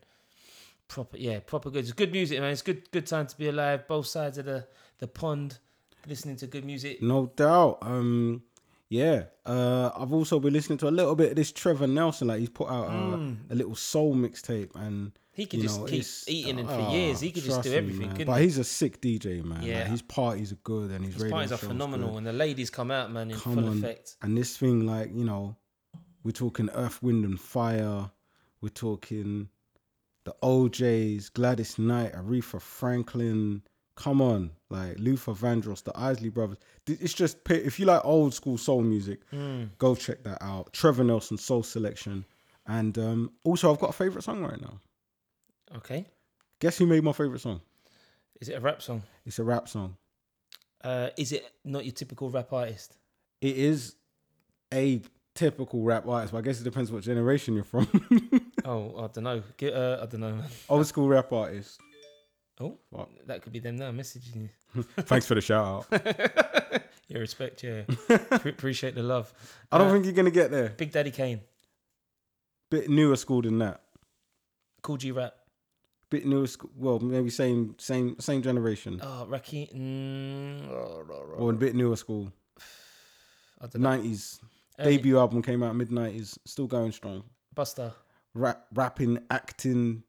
[0.89, 1.85] proper yeah, proper good.
[1.85, 2.53] It's good music, man.
[2.53, 3.87] It's good good time to be alive.
[3.89, 4.67] Both sides of the
[4.99, 5.59] the pond,
[6.07, 7.03] listening to good music.
[7.03, 8.43] no doubt, um,
[8.89, 12.29] Yeah, uh, I've also been listening to a little bit of this Trevor Nelson.
[12.29, 13.37] Like he's put out a, Mm.
[13.51, 17.21] a little soul mixtape, and He could just know, keep eating it for ah, years.
[17.21, 18.45] He could just do everything, But he?
[18.45, 19.61] he's a sick DJ, man.
[19.61, 19.89] Like, Yeah.
[19.89, 22.17] his parties are good, and his, His radio parties are phenomenal, good.
[22.19, 23.79] and the ladies come out, man, in Come full on.
[23.79, 24.17] effect.
[24.21, 25.57] And this thing, like you know,
[26.23, 28.11] we're talking Earth, Wind, and Fire.
[28.61, 29.49] We're talking
[30.25, 33.63] the O'Jays, Gladys Knight, Aretha Franklin.
[33.95, 36.57] Come on, like Luther Vandross, the Isley Brothers.
[36.87, 39.71] It's just if you like old school soul music, Mm.
[39.79, 40.73] go check that out.
[40.73, 42.25] Trevor Nelson Soul Selection,
[42.67, 44.79] and um, also I've got a favorite song right now.
[45.77, 46.07] Okay,
[46.61, 47.61] Guess who made my favorite song?
[48.41, 49.03] is it a rap song?
[49.27, 49.97] It's a rap song.
[50.83, 52.97] Uh, is it not your typical rap artist?
[53.41, 53.95] It is
[54.75, 55.01] a
[55.35, 57.87] typical rap artist, but I guess it depends what generation you're from.
[58.65, 59.43] Oh, I don't know.
[59.57, 60.41] Get, uh, I don't know.
[60.69, 61.81] old school rap artist.
[62.61, 63.09] Oh, What?
[63.27, 64.83] that could be them now messaging you.
[65.01, 66.03] Thanks for the shout out.
[67.09, 67.63] yeah, respect.
[67.63, 67.83] Yeah,
[68.41, 69.33] Pre- appreciate the love.
[69.71, 70.69] I don't Uh, think you're gonna get there.
[70.71, 71.41] Big Daddy Kane,
[72.71, 73.83] Bit newer school than that.
[74.83, 75.35] Kool G Rap.
[76.11, 76.71] Bit newer school.
[76.77, 79.73] Well, maybe same same same generation, Oh, Rakim.
[79.75, 82.33] Mm, oh, oh, oh, or a bit newer school.
[83.61, 83.83] I don't.
[83.83, 84.41] Nineties
[84.83, 87.25] debut album came out mid nineties, still going strong.
[87.55, 87.93] Busta.
[88.35, 90.03] Rap, rapping, acting,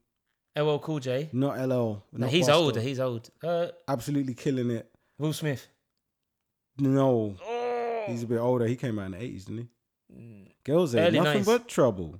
[0.56, 1.30] LL Cool J.
[1.34, 1.70] not LL.
[1.72, 2.54] No, not he's Busta.
[2.56, 2.82] older.
[2.82, 3.30] He's old.
[3.44, 4.90] Uh, absolutely killing it.
[5.18, 5.68] Will Smith.
[6.78, 8.04] No, Oh.
[8.08, 8.66] he's a bit older.
[8.66, 9.70] He came out in the eighties, didn't
[10.10, 10.54] he?
[10.64, 11.46] Girls ain't nothing 90s.
[11.46, 12.20] but trouble.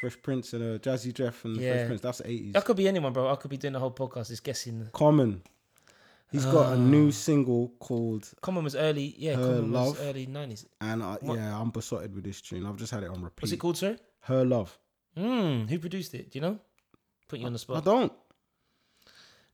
[0.00, 1.72] Fresh Prince and uh, Jazzy Jeff and Yeah.
[1.74, 2.00] Fresh Prince.
[2.02, 2.52] That's the eighties.
[2.52, 3.28] That could be anyone, bro.
[3.28, 4.88] I could be doing the whole podcast just guessing.
[4.92, 5.42] Common.
[6.30, 9.14] He's got a new single called Common was early.
[9.16, 9.98] Yeah, Her Common Love.
[9.98, 10.66] was early nineties.
[10.80, 12.66] and I, yeah, I'm besotted with this tune.
[12.66, 13.42] I've just had it on repeat.
[13.44, 13.96] What's it called, sir?
[14.20, 14.78] Her Love.
[15.16, 16.30] Mm, who produced it?
[16.30, 16.58] Do you know?
[17.28, 17.78] Put you on the spot.
[17.78, 18.12] I don't.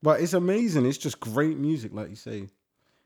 [0.02, 0.84] But it's amazing.
[0.87, 2.48] It's just great music, like you say.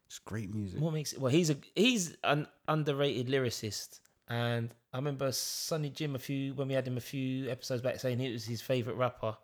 [0.06, 0.80] It's great music.
[0.80, 1.20] What makes it?
[1.20, 6.68] Well, he's a he's an underrated lyricist, and I remember Sonny Jim a few when
[6.68, 9.36] we had him a few episodes back saying he was his favorite rapper.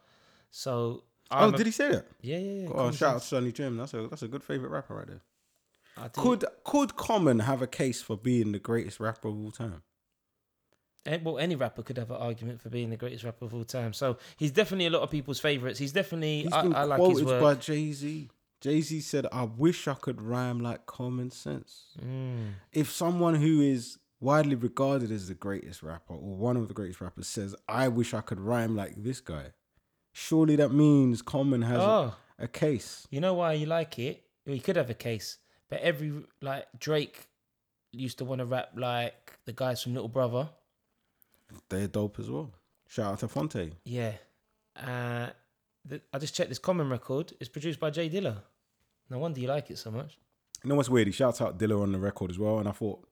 [0.51, 2.07] So oh, did he say that?
[2.21, 2.69] Yeah, yeah, yeah.
[2.69, 3.31] Oh, Common shout out Sense.
[3.31, 3.77] to Sonny Jim.
[3.77, 5.21] That's a that's a good favorite rapper right there.
[5.97, 9.51] I do- Could could Common have a case for being the greatest rapper of all
[9.51, 9.83] time?
[11.07, 13.65] Eh, well, any rapper could have an argument for being the greatest rapper of all
[13.65, 13.93] time.
[13.93, 15.79] So he's definitely a lot of people's favorites.
[15.79, 17.43] He's definitely He's I, been I like his quoted work.
[17.43, 18.31] by Jay Z.
[18.63, 22.55] Jay Z said, "I wish I could rhyme like Common Sense." Mm.
[22.73, 27.03] If someone who is widely regarded as the greatest rapper or one of the greatest
[27.03, 29.53] rappers says, "I wish I could rhyme like this guy,"
[30.15, 33.07] surely that means Common has a- Oh, a, case.
[33.11, 34.23] you know why you like it?
[34.47, 35.37] Well, he could have a case,
[35.69, 37.27] but every like Drake
[37.93, 40.49] used to want to rap like the guys from Little Brother.
[41.69, 42.51] They're dope as well.
[42.89, 43.73] Shout out to Phonte.
[43.85, 44.13] Yeah.
[44.77, 45.29] Uh,
[45.85, 47.33] the, I just checked this common record.
[47.41, 48.37] It's produced by J Dilla.
[49.11, 50.19] No wonder you like it so much.
[50.63, 51.07] You know what's weird?
[51.07, 53.07] He shouts out Dilla on the record as well, and I thought,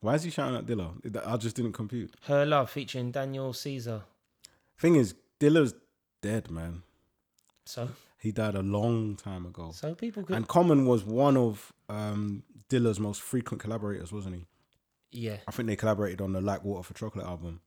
[0.00, 1.26] why is he shouting out Dilla?
[1.26, 2.14] I just didn't compute.
[2.22, 4.02] Her Love featuring Daniel Caesar.
[4.78, 5.74] Thing is, Dilla's
[6.26, 6.82] dead, man.
[7.64, 9.70] So, He died a long time ago.
[9.74, 10.36] so people could.
[10.36, 14.46] And Common was one of um, Dilla's most frequent collaborators, wasn't he?
[15.12, 15.36] yeah.
[15.48, 17.60] I think they collaborated on the Like Water for Chocolate album.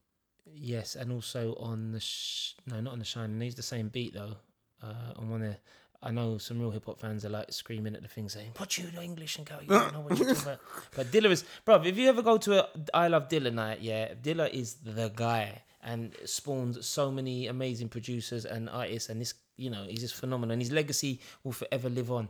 [0.54, 3.40] Yes, and also on the sh- no, not on the Shine.
[3.40, 4.36] They use the same beat though.
[4.84, 5.56] Uh, on one of,
[6.02, 8.78] I know some real hip hop fans are like screaming at the thing saying, "Put
[8.78, 10.60] you to English and go." You don't know what you're talking about.
[10.96, 11.76] But Dilla is, bro.
[11.84, 15.62] If you ever go to a I Love Dilla night, yeah, Dilla is the guy
[15.84, 20.54] and spawned so many amazing producers and artists, and this, you know, he's just phenomenal,
[20.54, 22.30] and his legacy will forever live on.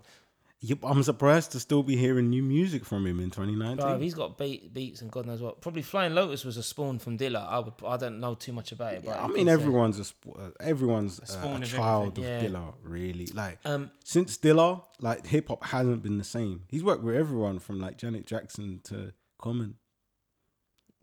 [0.61, 3.77] Yep, I'm surprised to still be hearing new music from him in 2019.
[3.77, 5.61] Bro, he's got beat, beats and God knows what.
[5.61, 7.47] Probably Flying Lotus was a spawn from Dilla.
[7.47, 10.03] I would, I don't know too much about it, but I you mean, everyone's a
[10.03, 12.41] sp- uh, everyone's uh, spawn a of child of yeah.
[12.41, 13.27] Dilla, really.
[13.27, 16.63] Like Um, since Dilla, like hip hop hasn't been the same.
[16.67, 19.75] He's worked with everyone from like Janet Jackson to Common,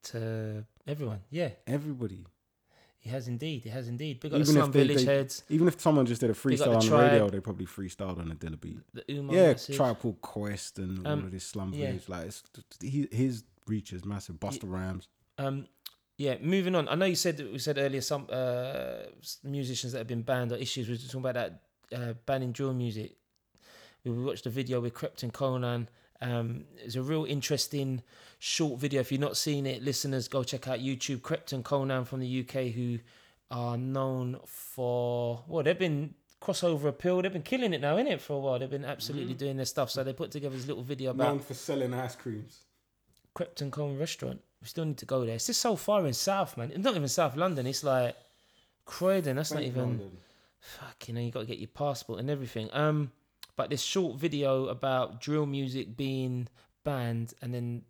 [0.04, 1.50] to everyone, yeah.
[1.66, 2.26] everybody.
[3.06, 3.62] He has indeed.
[3.62, 4.18] He has indeed.
[4.20, 5.44] Big up Even if Slum they- Village they- heads.
[5.48, 8.34] Even if someone just did a freestyle on the radio, they probably freestyled on a
[8.34, 8.78] Dilla beat.
[8.94, 9.76] The Ummah yeah, Massive.
[9.76, 11.86] Tribe Called Quest and all Um, of this slum yeah.
[11.86, 12.08] village.
[12.08, 12.42] Like it's,
[12.82, 14.36] he, his reach is massive.
[14.40, 15.06] Busta Rhymes.
[15.38, 15.66] Um,
[16.18, 16.36] yeah.
[16.40, 16.88] Moving on.
[16.88, 19.02] I know you said we said earlier some uh
[19.44, 20.88] musicians that have been banned or issues.
[20.88, 21.52] We were talking about that
[21.96, 23.16] uh, banning drill music.
[24.04, 25.86] We watched a video with Krept and Konan.
[26.20, 28.02] Um, it's a real interesting
[28.38, 29.00] short video.
[29.00, 31.20] If you've not seen it, listeners, go check out YouTube.
[31.20, 32.98] Krept and Konan from the UK, who
[33.50, 37.22] are known for well, they've been crossover appeal.
[37.22, 38.58] They've been killing it now, in it for a while.
[38.58, 39.90] They've been absolutely doing their stuff.
[39.90, 42.64] So they put together this little video about for selling ice creams.
[43.34, 44.40] Krept and Konan restaurant.
[44.62, 45.34] We still need to go there.
[45.34, 46.70] It's just so far in South, man.
[46.70, 47.66] It's not even South London.
[47.66, 48.16] It's like
[48.84, 49.36] Croydon.
[49.36, 50.10] That's not even.
[50.58, 52.68] Fuck, you know, you got to get your passport and everything.
[52.72, 53.12] Um,
[53.56, 56.48] But this short video about drill music being
[56.84, 57.82] banned, and then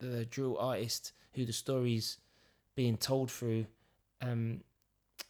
[0.00, 2.18] the drill artist who the story's
[2.76, 3.66] being told through.
[4.20, 4.62] Um,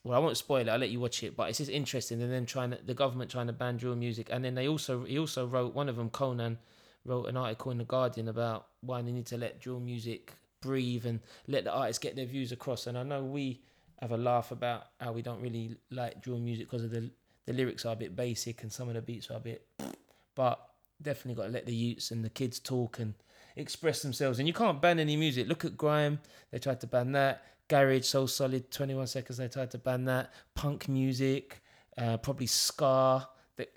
[0.02, 0.68] well, I won't spoil it.
[0.68, 1.36] I'll let you watch it.
[1.36, 2.22] But it's just interesting.
[2.22, 5.04] And then trying to, the government trying to ban drill music, and then they also
[5.04, 6.56] he also wrote one of them, Konan,
[7.04, 11.04] wrote an article in the Guardian about why they need to let drill music breathe
[11.04, 12.86] and let the artists get their views across.
[12.86, 13.60] And I know we
[14.00, 17.10] have a laugh about how we don't really like drill music because of the
[17.46, 19.66] the lyrics are a bit basic and some of the beats are a bit,
[20.34, 20.60] but
[21.00, 23.14] definitely got to let the youths and the kids talk and
[23.56, 24.38] express themselves.
[24.38, 25.48] And you can't ban any music.
[25.48, 27.42] Look at grime; they tried to ban that.
[27.66, 30.32] Garage, So Solid, Twenty One Seconds, they tried to ban that.
[30.54, 31.62] Punk music,
[31.96, 33.26] uh, probably ska,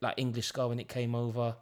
[0.01, 1.55] like English ska when it came over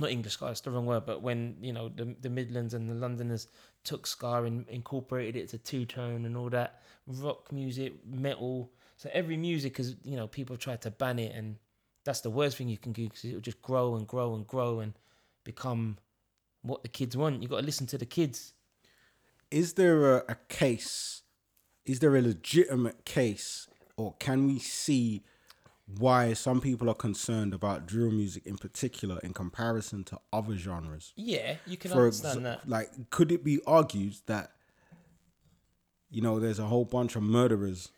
[0.00, 2.88] not English ska, it's the wrong word, but when you know the the Midlands and
[2.88, 3.48] the Londoners
[3.84, 8.72] took ska and incorporated it to two tone and all that rock music, metal.
[9.00, 11.56] So every music is you know people try to ban it, and
[12.04, 14.80] that's the worst thing you can do because it'll just grow and grow and grow
[14.80, 14.92] and
[15.42, 15.96] become
[16.60, 17.42] what the kids want.
[17.42, 18.52] You got to listen to the kids.
[19.50, 21.22] Is there a, a case?
[21.86, 25.22] Is there a legitimate case, or can we see
[25.98, 31.12] why some people are concerned about drill music in particular in comparison to other genres.
[31.16, 32.68] Yeah, you can For understand ex- that.
[32.68, 34.52] Like, could it be argued that
[36.10, 37.90] you know there's a whole bunch of murderers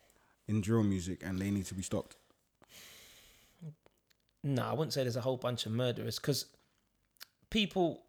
[0.48, 2.16] in drill music and they need to be stopped?
[4.44, 6.46] No, I wouldn't say there's a whole bunch of murderers because
[7.50, 8.02] people,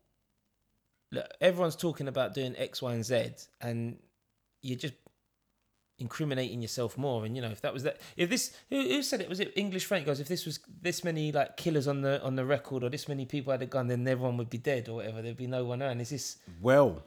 [1.12, 3.98] look, everyone's talking about doing X, Y, and Z, and
[4.62, 4.96] you're just
[6.00, 7.24] incriminating yourself more.
[7.24, 9.30] And you know, if that was that, if this, who, who said it?
[9.30, 10.19] Was it English Frank goes?
[10.19, 13.26] If this was this many like killers on the on the record, or this many
[13.26, 15.22] people had a gun, then everyone would be dead or whatever.
[15.22, 16.02] There'd be no one around.
[16.02, 17.04] Is this well?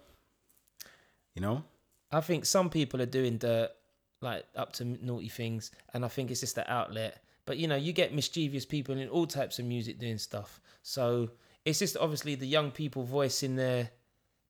[1.34, 1.64] You know,
[2.10, 3.70] I think some people are doing dirt,
[4.20, 7.22] like up to naughty things, and I think it's just the outlet.
[7.44, 10.60] But you know, you get mischievous people in all types of music doing stuff.
[10.82, 11.30] So
[11.64, 13.90] it's just obviously the young people voicing their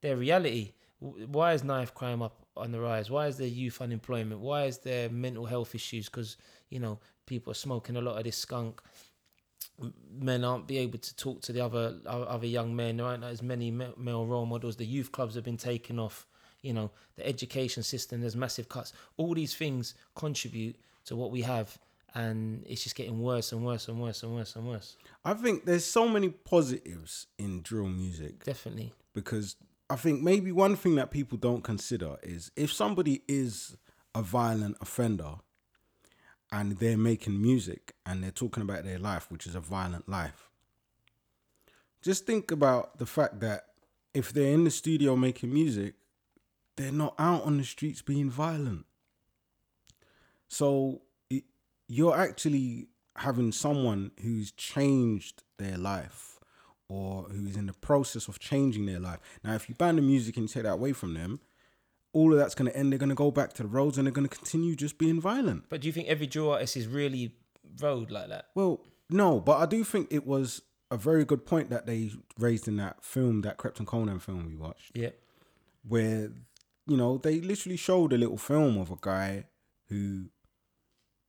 [0.03, 0.73] their reality.
[0.99, 3.11] Why is knife crime up on the rise?
[3.11, 4.41] Why is there youth unemployment?
[4.41, 6.09] Why is there mental health issues?
[6.09, 6.37] Because
[6.71, 8.81] you know people are smoking a lot of this skunk.
[10.19, 12.97] Men aren't be able to talk to the other other young men.
[12.97, 14.77] There aren't as many male role models.
[14.77, 16.27] The youth clubs have been taken off.
[16.63, 18.21] You know the education system.
[18.21, 18.93] There's massive cuts.
[19.17, 21.79] All these things contribute to what we have,
[22.15, 24.97] and it's just getting worse and worse and worse and worse and worse.
[25.25, 28.45] I think there's so many positives in drill music.
[28.45, 28.93] Definitely.
[29.15, 29.57] Because
[29.89, 33.77] I think maybe one thing that people don't consider is if somebody is
[34.15, 35.35] a violent offender
[36.51, 40.49] and they're making music and they're talking about their life, which is a violent life,
[42.03, 43.67] just think about the fact that
[44.15, 45.95] if they're in the studio making music,
[46.77, 48.87] they're not out on the streets being violent.
[50.49, 51.03] So
[51.89, 56.39] you're actually having someone who's changed their life
[56.89, 59.19] or who is in the process of changing their life.
[59.43, 61.41] Now, if you ban the music and you take that away from them,
[62.13, 62.93] all of that's going to end.
[62.93, 65.21] They're going to go back to the roads and they're going to continue just being
[65.21, 65.65] violent.
[65.69, 67.33] But do you think every drill artist is really
[67.81, 68.47] road like that?
[68.55, 72.69] Well, no, but I do think it was a very good point that they raised
[72.69, 74.93] in that film, that Krept and Konan film we watched.
[74.95, 75.11] Yeah.
[75.87, 76.31] Where,
[76.87, 79.45] you know, they literally showed a little film of a guy
[79.89, 80.27] who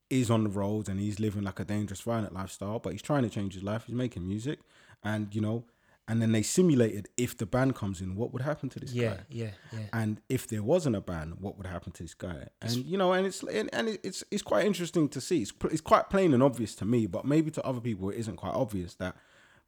[0.09, 3.23] is on the roads and he's living like a dangerous, violent lifestyle, but he's trying
[3.23, 3.83] to change his life.
[3.85, 4.59] He's making music
[5.03, 5.65] and you know,
[6.07, 9.09] and then they simulated if the ban comes in, what would happen to this yeah,
[9.09, 9.19] guy?
[9.29, 12.47] Yeah, yeah, And if there wasn't a ban, what would happen to this guy?
[12.61, 15.41] And you know, and it's and, and it's it's quite interesting to see.
[15.41, 18.37] It's it's quite plain and obvious to me, but maybe to other people it isn't
[18.37, 19.17] quite obvious that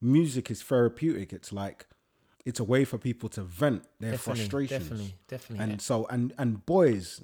[0.02, 1.34] music is therapeutic.
[1.34, 1.88] It's like
[2.45, 4.84] it's a way for people to vent their definitely, frustrations.
[4.84, 5.63] Definitely, definitely.
[5.63, 5.78] And yeah.
[5.80, 7.21] so and and boys,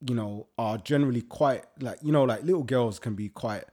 [0.00, 3.64] you know, are generally quite like you know, like little girls can be quite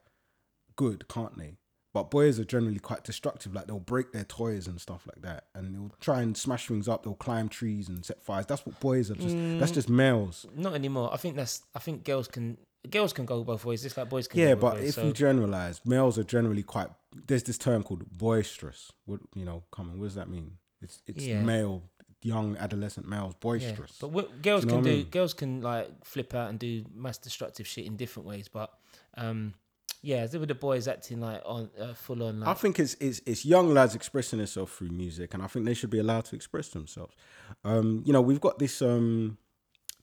[0.75, 1.57] good, can't they?
[1.93, 3.55] But boys are generally quite destructive.
[3.55, 6.87] Like they'll break their toys and stuff like that, and they'll try and smash things
[6.87, 7.03] up.
[7.03, 8.45] They'll climb trees and set fires.
[8.45, 9.15] That's what boys are.
[9.15, 10.45] Just mm, that's just males.
[10.55, 11.09] Not anymore.
[11.11, 11.63] I think that's.
[11.73, 12.57] I think girls can.
[12.89, 14.39] Girls can go both ways, just like boys can.
[14.39, 15.05] Yeah, but ways, if so.
[15.05, 16.87] you generalize, males are generally quite.
[17.27, 18.91] There's this term called boisterous.
[19.05, 19.99] What you know, common.
[19.99, 20.57] What does that mean?
[20.81, 21.41] It's it's yeah.
[21.41, 21.83] male
[22.21, 23.91] young adolescent males boisterous.
[23.91, 24.01] Yeah.
[24.01, 25.09] But what, girls do you know can do mean?
[25.09, 28.47] girls can like flip out and do mass destructive shit in different ways.
[28.47, 28.71] But
[29.15, 29.53] um,
[30.01, 32.41] yeah, there were the boys acting like on uh, full on.
[32.41, 35.65] Like, I think it's, it's it's young lads expressing themselves through music, and I think
[35.65, 37.15] they should be allowed to express themselves.
[37.63, 38.81] Um, you know, we've got this.
[38.81, 39.37] Um,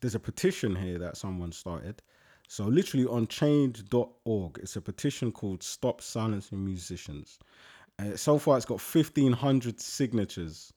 [0.01, 2.03] there's a petition here that someone started.
[2.49, 7.39] So literally on change.org, it's a petition called "Stop Silencing Musicians."
[7.99, 10.73] Uh, so far, it's got fifteen hundred signatures.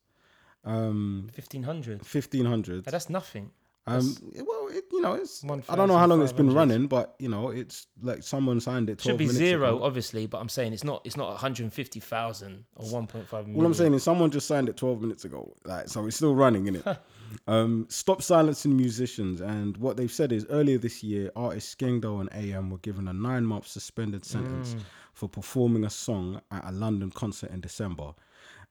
[0.64, 2.04] Um, fifteen hundred.
[2.04, 2.84] Fifteen hundred.
[2.84, 3.50] That's nothing.
[3.88, 4.16] Um,
[4.46, 7.28] well, it, you know, it's I don't know how long it's been running, but you
[7.28, 9.00] know, it's like someone signed it.
[9.00, 9.84] Should be zero, ago.
[9.84, 11.02] obviously, but I'm saying it's not.
[11.04, 13.56] It's not 150,000 or 1.5 million.
[13.56, 15.54] All I'm saying is someone just signed it 12 minutes ago.
[15.64, 16.84] Like, so it's still running, in it.
[17.46, 19.40] um, stop silencing musicians.
[19.40, 23.12] And what they've said is earlier this year, artists Skengdo and AM were given a
[23.12, 24.76] nine month suspended sentence
[25.12, 28.12] for performing a song at a London concert in December.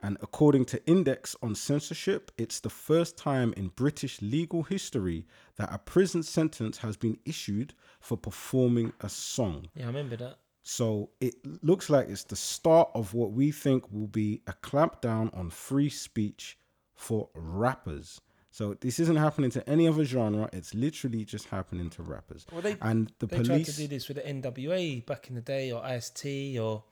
[0.02, 5.26] And according to Index on Censorship, it's the first time in British legal history
[5.56, 9.70] that a prison sentence has been issued for performing a song.
[9.76, 10.38] Yeah, I remember that.
[10.62, 15.36] So it looks like it's the start of what we think will be a clampdown
[15.36, 16.58] on free speech
[16.94, 18.22] for rappers.
[18.52, 20.50] So this isn't happening to any other genre.
[20.52, 22.46] It's literally just happening to rappers.
[22.52, 25.36] Well, they- and the They tried to police, do this with the NWA back in
[25.36, 26.84] the day, or IST, or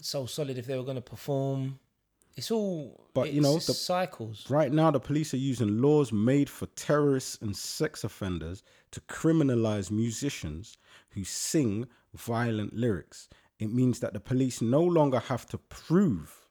[0.00, 1.78] So Solid if they were going to perform.
[2.36, 3.06] It's all.
[3.14, 4.50] But, you know, the- cycles.
[4.50, 9.90] right now, the police are using laws made for terrorists and sex offenders to criminalize
[9.90, 10.76] musicians
[11.10, 13.28] who sing violent lyrics.
[13.60, 16.44] It means that the police no longer have to prove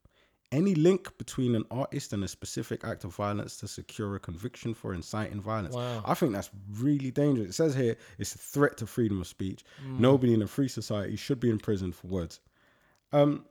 [0.53, 4.73] any link between an artist and a specific act of violence to secure a conviction
[4.73, 5.75] for inciting violence.
[5.75, 6.03] Wow.
[6.05, 7.49] I think that's really dangerous.
[7.49, 9.65] It says here it's a threat to freedom of speech.
[9.85, 9.99] Mm.
[9.99, 12.39] Nobody in a free society should be in prison for words.
[13.13, 13.45] Um,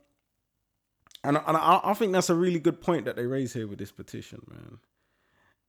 [1.23, 3.79] and and I, I think that's a really good point that they raise here with
[3.79, 4.79] this petition, man.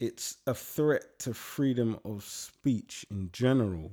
[0.00, 3.92] It's a threat to freedom of speech in general.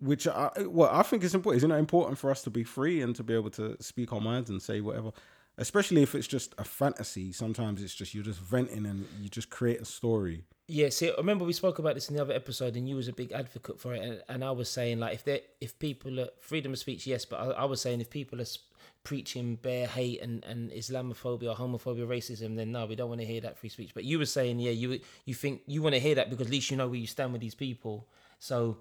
[0.00, 1.58] Which I well, I think it's important.
[1.58, 4.20] Isn't it important for us to be free and to be able to speak our
[4.20, 5.10] minds and say whatever?
[5.58, 7.32] Especially if it's just a fantasy.
[7.32, 10.44] Sometimes it's just you're just venting and you just create a story.
[10.70, 13.12] Yeah, see, remember we spoke about this in the other episode, and you was a
[13.12, 16.28] big advocate for it, and, and I was saying like if they if people are
[16.40, 18.58] freedom of speech, yes, but I, I was saying if people are s-
[19.02, 23.40] preaching bare hate and, and Islamophobia, homophobia, racism, then no, we don't want to hear
[23.40, 23.92] that free speech.
[23.94, 26.52] But you were saying, yeah, you you think you want to hear that because at
[26.52, 28.06] least you know where you stand with these people.
[28.38, 28.76] So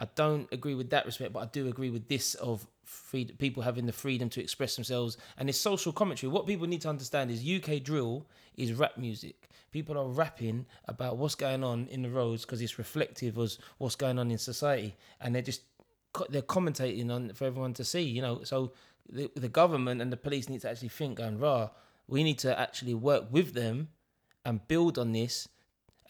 [0.00, 3.62] I don't agree with that respect, but I do agree with this of free, people
[3.62, 6.30] having the freedom to express themselves and it's social commentary.
[6.30, 8.26] What people need to understand is UK drill
[8.56, 9.48] is rap music.
[9.72, 13.96] People are rapping about what's going on in the roads because it's reflective of what's
[13.96, 15.62] going on in society, and they're just
[16.28, 18.02] they're commentating on for everyone to see.
[18.02, 18.72] You know, so
[19.08, 21.70] the, the government and the police need to actually think, and "Rah,
[22.06, 23.88] we need to actually work with them
[24.44, 25.48] and build on this."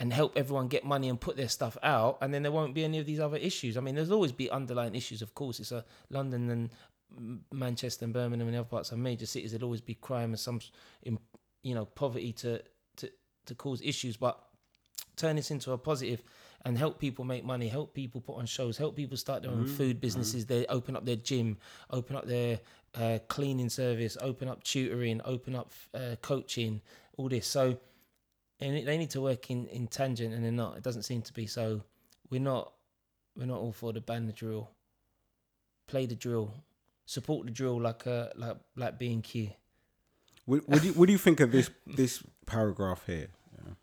[0.01, 2.85] And help everyone get money and put their stuff out, and then there won't be
[2.85, 3.77] any of these other issues.
[3.77, 5.61] I mean, there's always be underlying issues, of course.
[5.61, 9.53] It's a London and Manchester and Birmingham and other parts of major cities.
[9.53, 10.61] There'll always be crime and some,
[11.03, 11.19] in-
[11.63, 12.63] you know, poverty to
[12.97, 13.11] to
[13.47, 14.17] to cause issues.
[14.17, 14.39] But
[15.17, 16.23] turn this into a positive
[16.65, 19.67] and help people make money, help people put on shows, help people start their own
[19.67, 20.47] food businesses.
[20.47, 21.59] They open up their gym,
[21.91, 22.61] open up their
[22.95, 26.81] uh, cleaning service, open up tutoring, open up uh, coaching,
[27.17, 27.47] all this.
[27.47, 27.79] So
[28.63, 30.77] and they need to work in, in tangent and they're not.
[30.77, 31.83] It doesn't seem to be so.
[32.31, 32.73] We're not
[33.37, 34.71] we're not all for the ban the drill.
[35.87, 36.55] Play the drill.
[37.07, 39.51] Support the drill like uh like like B and Q.
[40.45, 43.29] What, what do you, what do you think of this this paragraph here?
[43.55, 43.75] Yeah.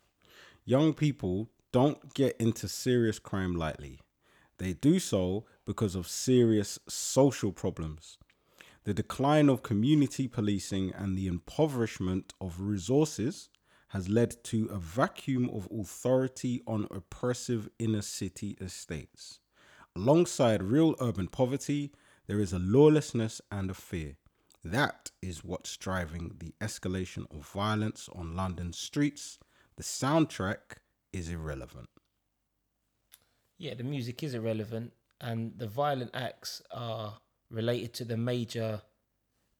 [0.64, 4.00] Young people don't get into serious crime lightly.
[4.58, 8.18] They do so because of serious social problems.
[8.84, 13.50] The decline of community policing and the impoverishment of resources
[13.90, 19.40] has led to a vacuum of authority on oppressive inner city estates.
[19.96, 21.92] Alongside real urban poverty,
[22.26, 24.16] there is a lawlessness and a fear.
[24.64, 29.38] That is what's driving the escalation of violence on London streets.
[29.76, 30.78] The soundtrack
[31.12, 31.88] is irrelevant.
[33.58, 37.18] Yeah, the music is irrelevant and the violent acts are
[37.50, 38.82] related to the major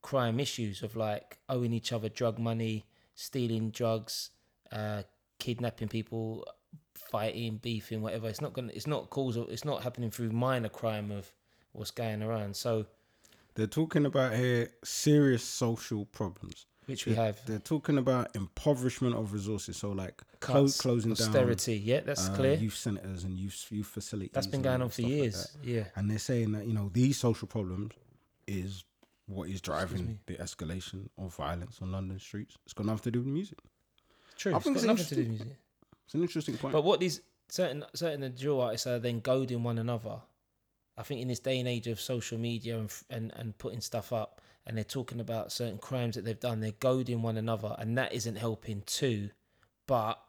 [0.03, 2.87] crime issues of like owing each other drug money,
[3.21, 4.31] stealing drugs,
[4.73, 5.03] uh,
[5.39, 6.47] kidnapping people,
[6.95, 8.29] fighting, beefing, whatever.
[8.29, 8.73] It's not gonna.
[8.75, 9.47] It's not causal.
[9.49, 11.31] It's not happening through minor crime of
[11.73, 12.57] what's going around.
[12.57, 12.87] So,
[13.55, 16.66] They're talking about here serious social problems.
[16.87, 19.77] which we have They're talking about impoverishment of resources.
[19.77, 21.77] So like clo- cuts, closing down austerity.
[21.77, 22.55] yeah, that's uh, clear.
[22.55, 24.33] youth centers and youth youth facilities.
[24.33, 25.57] That's been going on for stuff like years.
[25.62, 25.85] yeah.
[25.97, 27.93] and they're saying that you know these social problems
[28.47, 28.83] is
[29.31, 32.57] what is driving the escalation of violence on London streets.
[32.64, 33.59] It's got nothing to do with music.
[34.37, 34.53] True.
[34.53, 35.57] I It's think got it's nothing to do with music.
[36.05, 36.72] It's an interesting point.
[36.72, 40.20] But what these certain certain drill artists are then goading one another.
[40.99, 44.12] I think in this day and age of social media and and, and putting stuff
[44.12, 47.97] up, and they're talking about certain crimes that they've done, they're goading one another, and
[47.97, 49.31] that isn't helping too.
[49.87, 50.20] But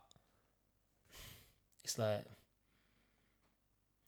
[1.84, 2.26] it's like,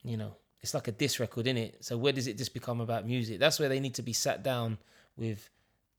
[0.04, 1.84] you know, it's like a diss record, in it?
[1.84, 3.40] So where does it just become about music?
[3.40, 4.80] That's where they need to be sat down
[5.18, 5.50] with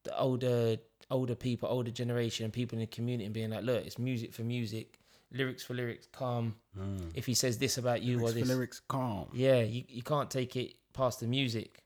[0.03, 0.79] the older
[1.11, 4.33] older people, older generation, and people in the community, and being like, look, it's music
[4.33, 4.99] for music
[5.35, 6.55] lyrics for lyrics, calm.
[6.79, 7.11] Mm.
[7.15, 9.29] If he says this about you Lyrics or for this, lyrics, calm.
[9.33, 11.83] yeah, you, you can't take it past the music.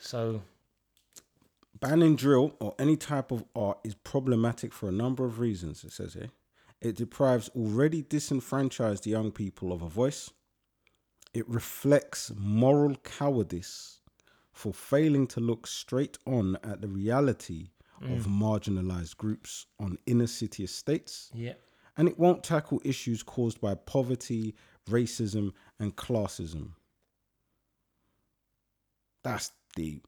[0.00, 0.42] So
[1.78, 5.92] Banning drill or any type of art is problematic for a number of reasons, it
[5.92, 6.28] says here.
[6.80, 10.30] It deprives already disenfranchised young people of a voice.
[11.32, 14.00] It reflects moral cowardice
[14.52, 17.70] for failing to look straight on at the reality
[18.02, 18.40] of mm.
[18.40, 21.30] marginalized groups on inner city estates.
[21.34, 21.52] yeah,
[21.96, 24.54] And it won't tackle issues caused by poverty,
[24.88, 26.70] racism, and classism.
[29.22, 30.06] That's deep.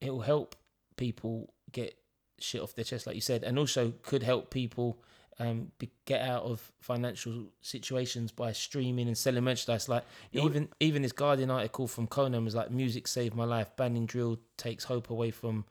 [0.00, 0.56] it will help
[0.96, 1.94] people get
[2.38, 5.00] shit off their chest, like you said, and also could help people
[5.38, 9.88] um, be, get out of financial situations by streaming and selling merchandise.
[9.88, 13.74] Like even even this Guardian article from Konan was like, "Music saved my life.
[13.76, 15.64] Banning drill takes hope away from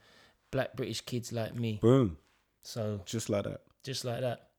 [0.52, 2.18] black British kids like me." Boom.
[2.64, 3.62] So Just like that.
[3.84, 4.50] just like that,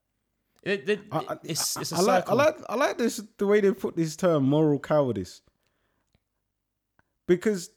[0.65, 3.47] it, it- I, I- it's it's a I like, I like I like this the
[3.47, 5.41] way they put this term moral cowardice.
[7.27, 7.71] Because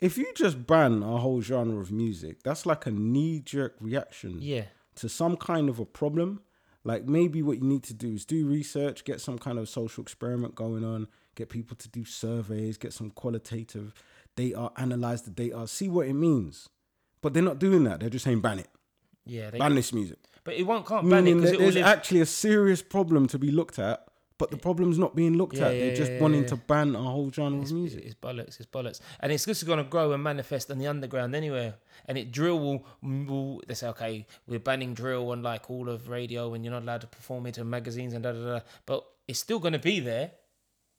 [0.00, 4.38] if you just ban a whole genre of music, that's like a knee jerk reaction
[4.40, 4.64] yeah,
[4.96, 6.40] to some kind of a problem.
[6.84, 10.02] Like maybe what you need to do is do research, get some kind of social
[10.02, 13.92] experiment going on, get people to do surveys, get some qualitative
[14.36, 16.68] data, analyze the data, see what it means.
[17.22, 18.00] But they're not doing that.
[18.00, 18.68] They're just saying ban it,
[19.24, 19.50] yeah.
[19.50, 20.18] They, ban this music.
[20.44, 21.84] but it won't can't ban it because there's live.
[21.84, 24.05] actually a serious problem to be looked at,
[24.38, 25.70] but the problem's not being looked Yeah, at.
[25.70, 28.04] They're yeah, just yeah, wanting to ban a whole genre of music.
[28.04, 28.60] it's bollocks.
[28.60, 31.74] It's bollocks, and it's just going to grow and manifest on the underground anywhere.
[32.06, 36.08] And it drill will, will they say, okay, we're banning drill on like all of
[36.08, 38.60] radio, and you're not allowed to perform it in magazines and da da da.
[38.84, 40.32] But it's still going to be there.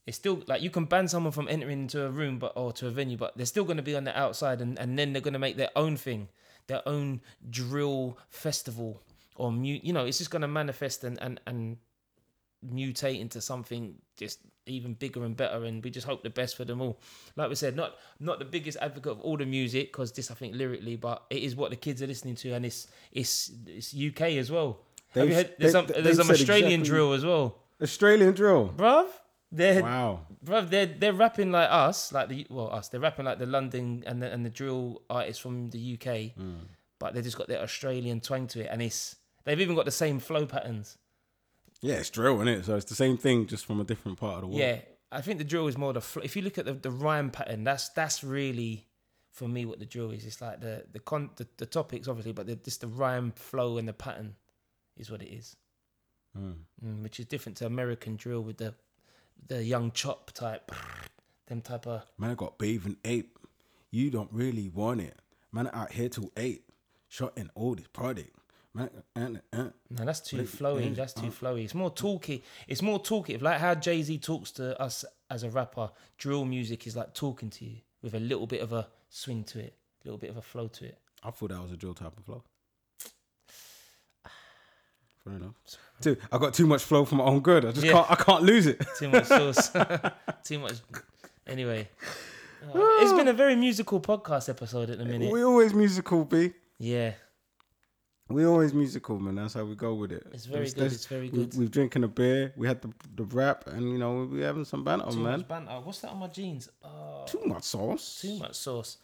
[0.08, 2.88] It's still like you can ban someone from entering into a room, but or to
[2.88, 5.22] a venue, but they're still going to be on the outside, and, and then they're
[5.22, 6.30] going to make their own thing,
[6.68, 9.02] their own drill festival
[9.36, 9.84] or mute.
[9.84, 11.78] You know, it's just going to manifest and and and
[12.66, 16.66] mutate into something just even bigger and better and we just hope the best for
[16.66, 17.00] them all
[17.36, 20.34] like we said not not the biggest advocate of all the music because this i
[20.34, 23.96] think lyrically but it is what the kids are listening to and it's it's it's
[23.96, 24.80] uk as well
[25.14, 28.34] Have They've- you heard, there's they- some, there's some australian exactly- drill as well Australian
[28.34, 28.74] drill.
[28.76, 29.08] bruv
[29.52, 30.22] they're Wow.
[30.44, 34.04] bruv they're they're rapping like us like the well us they're rapping like the london
[34.08, 36.56] and the, and the drill artists from the uk Hmm.
[37.00, 39.92] but they just got their australian twang to it and it's they've even got the
[39.92, 40.98] same flow patterns
[41.82, 42.66] Yeah, it's drill, is it?
[42.66, 44.60] So it's the same thing, just from a different part of the world.
[44.60, 44.80] Yeah,
[45.12, 46.02] I think the drill is more the.
[46.02, 48.88] Fl- if you look at the, the rhyme pattern, that's that's really
[49.32, 50.26] for me what the drill is.
[50.26, 53.78] It's like the the con the, the topics obviously, but the, just the rhyme flow
[53.78, 54.36] and the pattern
[54.98, 55.56] is what it is,
[56.38, 56.56] mm,
[57.04, 58.74] which is different to American drill with the
[59.48, 60.72] the young chop type,
[61.48, 62.04] them type of.
[62.18, 63.38] Man, I got bathing ape.
[63.92, 65.18] You don't really want it.
[65.52, 66.64] Man, out here till eight,
[67.08, 68.32] shotting all this product.
[68.78, 70.96] No, that's too flowy.
[70.96, 71.64] That's too flowy.
[71.64, 72.44] It's more talky.
[72.68, 73.42] It's more talkative.
[73.42, 75.90] Like how Jay Z talks to us as a rapper.
[76.18, 79.60] Drill music is like talking to you with a little bit of a swing to
[79.60, 79.74] it,
[80.04, 80.98] a little bit of a flow to it.
[81.24, 82.44] I thought that was a drill type of flow.
[85.24, 85.56] Fair enough.
[86.02, 87.66] Dude, I got too much flow for my own good.
[87.66, 87.94] I just Yeah.
[87.94, 88.12] can't.
[88.12, 88.86] I can't lose it.
[89.00, 89.70] Too much sauce.
[90.44, 90.76] Too much.
[91.48, 91.88] Anyway,
[92.74, 95.32] it's been a very musical podcast episode at the minute.
[95.32, 96.52] We always musical, b.
[96.78, 97.14] Yeah,
[98.30, 99.36] We always musical, man.
[99.36, 100.28] That's how we go with it.
[100.34, 100.86] it's very It's good.
[100.86, 101.56] this- It's very We, good.
[101.58, 102.54] we're drinking a beer.
[102.58, 105.40] We had the the rap, and you know we're having some banter, Too man.
[105.40, 105.80] much banter.
[105.82, 106.70] What's that on my jeans?
[106.84, 108.20] Oh, Too much sauce.
[108.22, 108.98] too much sauce.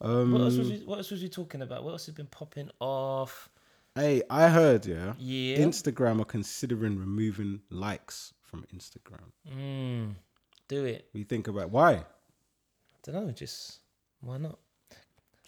[0.00, 1.84] Um, What else was we, What else was we talking about?
[1.84, 3.50] What else has been popping off?
[3.94, 5.14] Hey, I heard, yeah.
[5.18, 5.58] Yeah.
[5.58, 9.30] Instagram are considering removing likes from Instagram.
[9.46, 10.14] Mm,
[10.68, 11.08] do it.
[11.12, 11.92] We think about why?
[11.96, 12.04] I
[13.02, 13.32] don't know.
[13.32, 13.80] Just
[14.20, 14.58] why not?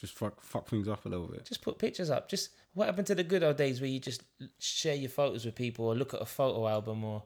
[0.03, 1.45] Just fuck fuck things up a little bit.
[1.45, 2.29] Just put pictures up.
[2.29, 4.25] Just what happened to the good old days where you just
[4.59, 7.23] share your photos with people or look at a photo album or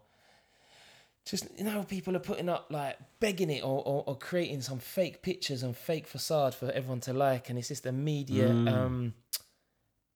[1.25, 4.79] just you know people are putting up like begging it or, or, or creating some
[4.79, 9.15] fake pictures and fake facade for everyone to like and it's just the media um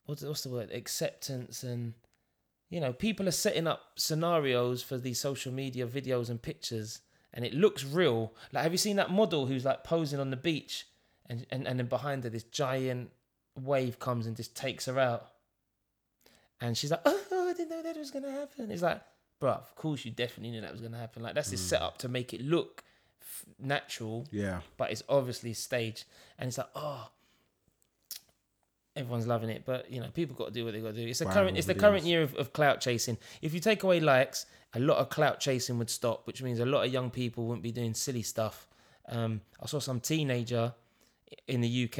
[0.04, 1.94] what's what's the word acceptance and
[2.68, 7.00] you know people are setting up scenarios for these social media videos and pictures
[7.32, 10.36] and it looks real like have you seen that model who's like posing on the
[10.36, 10.84] beach
[11.30, 13.10] and and, and then behind her this giant
[13.58, 15.28] wave comes and just takes her out.
[16.60, 18.70] And she's like oh i didn't know that was gonna happen.
[18.70, 19.00] It's like
[19.40, 21.22] bruh of course you definitely knew that was gonna happen.
[21.22, 22.82] Like that's this set up to make it look
[23.22, 24.60] f- natural Yeah.
[24.76, 26.04] but it's obviously staged.
[26.38, 27.08] And it's like oh
[28.96, 29.64] everyone's loving it.
[29.64, 31.08] But you know people got to do what they got to do.
[31.08, 33.16] It's the current it's the current year of, of clout chasing.
[33.40, 36.66] If you take away likes a lot of clout chasing would stop which means a
[36.66, 38.66] lot of young people wouldn't be doing silly stuff.
[39.08, 40.72] Um, i saw some teenager
[41.46, 41.96] in the uk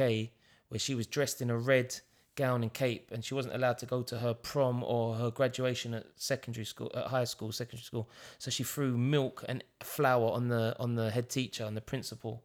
[0.69, 1.99] where she was dressed in a red
[2.35, 5.93] gown and cape, and she wasn't allowed to go to her prom or her graduation
[5.93, 8.09] at secondary school, at high school, secondary school.
[8.39, 12.43] So she threw milk and flour on the on the head teacher and the principal,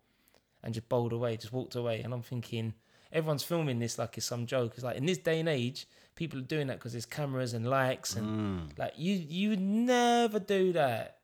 [0.65, 2.01] and just bowled away, just walked away.
[2.01, 2.75] And I'm thinking,
[3.13, 4.73] everyone's filming this like it's some joke.
[4.75, 7.65] It's like in this day and age, people are doing that because there's cameras and
[7.71, 8.27] likes and
[8.73, 8.79] Mm.
[8.79, 11.19] like you you would never do that.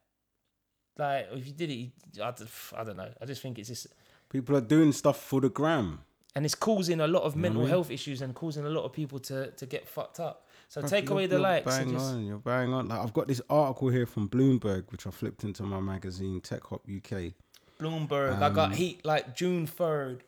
[0.97, 2.33] Like if you did it, you- I,
[2.77, 3.11] I don't know.
[3.21, 3.89] I just think it's just
[4.33, 6.01] People are doing stuff for the gram.
[6.35, 8.93] and it's causing a lot of I mental health issues and causing a lot of
[8.93, 10.37] people to to get fucked up.
[10.69, 11.67] So Bruv, take away the likes.
[11.77, 12.89] Bang just, on, you're bang on.
[12.89, 16.63] Like I've got this article here from Bloomberg, which I flipped into my magazine Tech
[16.71, 17.35] Hop UK,
[17.79, 20.25] Bloomberg, I Um, got heat like June third.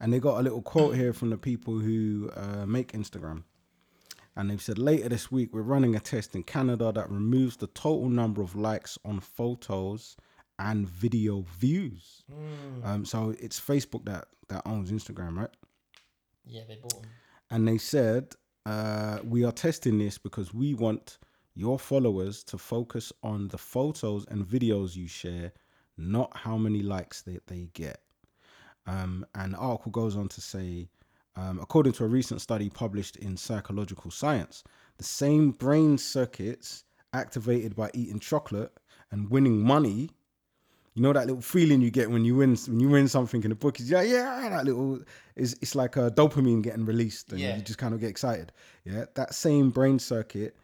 [0.00, 3.44] and they got a little quote here from the people who uh, make Instagram.
[4.36, 7.68] And they've said later this week we're running a test in Canada that removes the
[7.68, 10.16] total number of likes on photos
[10.58, 12.22] and video views.
[12.32, 12.84] Hmm.
[12.84, 15.50] Um, so it's Facebook that that owns Instagram, right?
[16.46, 17.10] Yeah, they bought them.
[17.50, 18.34] and they said
[18.66, 21.18] uh, we are testing this because we want
[21.54, 25.52] your followers to focus on the photos and videos you share
[25.96, 28.00] not how many likes that they get
[28.86, 30.88] um, and the article goes on to say
[31.36, 34.64] um, according to a recent study published in psychological science
[34.98, 38.72] the same brain circuits activated by eating chocolate
[39.12, 40.10] and winning money
[40.94, 43.50] you know that little feeling you get when you win when you win something in
[43.50, 45.00] the book is yeah yeah that little
[45.36, 47.56] is it's like a dopamine getting released and Yeah.
[47.56, 48.52] you just kind of get excited.
[48.84, 50.56] Yeah that same brain circuit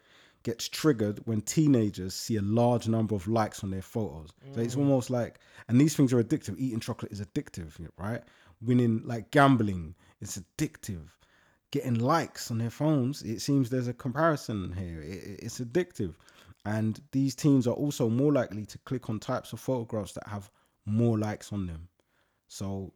[0.43, 4.31] gets triggered when teenagers see a large number of likes on their photos.
[4.55, 4.79] So it's mm.
[4.79, 6.55] almost like and these things are addictive.
[6.57, 8.21] Eating chocolate is addictive right?
[8.61, 11.09] Winning like gambling is addictive.
[11.71, 15.01] Getting likes on their phones it seems there's a comparison here.
[15.01, 16.15] It- it's addictive
[16.65, 20.49] and these teams are also more likely to click on types of photographs that have
[20.85, 21.87] more likes on them
[22.47, 22.93] so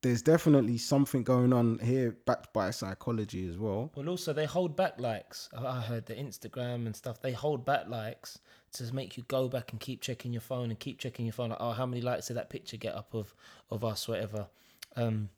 [0.00, 4.76] there's definitely something going on here backed by psychology as well Well, also they hold
[4.76, 5.48] back likes.
[5.56, 7.20] I heard the Instagram and stuff.
[7.20, 8.38] They hold back likes
[8.74, 11.50] to make you go back and keep checking your phone and keep checking your phone.
[11.50, 13.34] Like, oh, how many likes did that picture get up of
[13.70, 14.46] of us, whatever.
[14.94, 15.30] Um,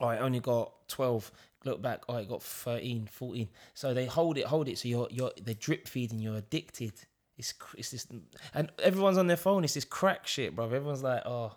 [0.00, 1.32] oh, I only got twelve.
[1.64, 3.48] Look back, oh, I got 13, 14.
[3.74, 4.78] So they hold it, hold it.
[4.78, 6.18] So you're you're they drip feeding.
[6.18, 6.92] You're addicted.
[7.38, 8.06] It's it's this,
[8.54, 9.64] and everyone's on their phone.
[9.64, 10.64] It's this crack shit, bro.
[10.66, 11.52] Everyone's like, oh,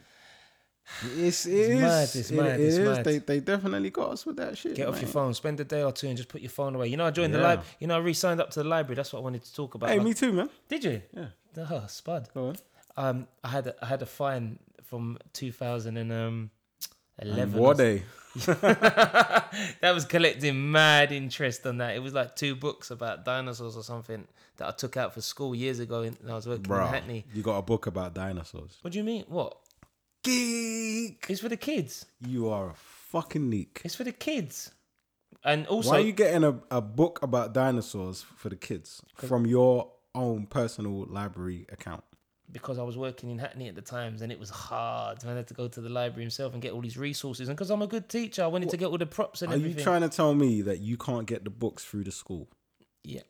[1.16, 2.88] it's, it It's mad, it's it mad, it's is.
[2.88, 3.04] mad.
[3.04, 5.34] they they definitely got us with that shit get off your phone.
[5.34, 6.88] Spend a day or two and just put your phone away.
[6.88, 7.48] You know, I joined the Yeah.
[7.50, 7.60] lib.
[7.80, 8.94] You know, I re-signed up to the library.
[8.96, 9.90] That's what I wanted to talk about.
[9.90, 11.02] hey Like- me too man Did you?
[11.12, 11.26] yeah
[11.70, 12.28] Oh, spud.
[12.34, 12.56] go on
[12.96, 16.50] Um, I had a, I had a fine from 2011.
[17.18, 18.02] and or what day
[18.46, 21.96] that was collecting mad interest on that.
[21.96, 24.26] It was like two books about dinosaurs or something
[24.58, 27.24] that I took out for school years ago when I was working in bro Hackney.
[27.34, 29.24] you got a book about dinosaurs What do you mean?
[29.28, 29.56] What?
[30.22, 32.06] geek It's for the kids.
[32.20, 34.72] you are a fucking neek It's for the kids.
[35.44, 39.46] And also, Why are you getting a, a book about dinosaurs for the kids from
[39.46, 42.02] your own personal library account?
[42.52, 45.18] Because I was working in Hackney at the times and it was hard.
[45.24, 47.48] I had to go to the library himself and get all these resources.
[47.48, 49.64] And because I'm a good teacher, I wanted to get all the props and everything.
[49.64, 49.78] Are everything.
[49.78, 52.48] you trying to tell me that you can't get the books through the school?
[53.04, 53.22] yeah.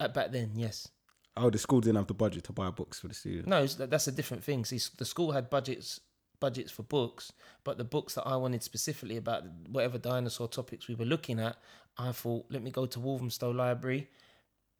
[0.00, 0.88] Uh, back then, yes.
[1.36, 3.48] Oh, the school didn't have the budget to buy books for the students.
[3.48, 4.64] No, that's a different thing.
[4.64, 6.00] See, the school had budgets
[6.40, 7.32] budgets for books,
[7.62, 11.56] but the books that I wanted specifically about whatever dinosaur topics we were looking at,
[11.96, 14.08] I thought, let me go to Walthamstow Library,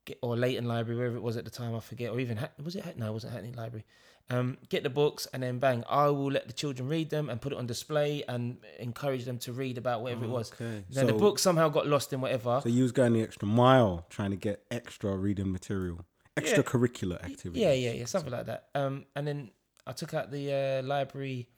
[0.04, 2.76] get or Leyton Library, wherever it was at the time, I forget, or even was
[2.76, 3.84] it no, it wasn't Hackney Library.
[4.30, 7.40] Um, get the books and then bang, I will let the children read them and
[7.40, 10.52] put it on display and encourage them to read about whatever it was.
[10.52, 10.84] Okay.
[10.90, 12.60] Then the book somehow got lost in whatever.
[12.62, 17.60] So you was going the extra mile trying to get extra reading material, extracurricular activity.
[17.60, 18.68] Yeah, yeah, yeah, something like that.
[18.74, 19.50] Um, and then
[19.86, 21.48] I took out the uh, library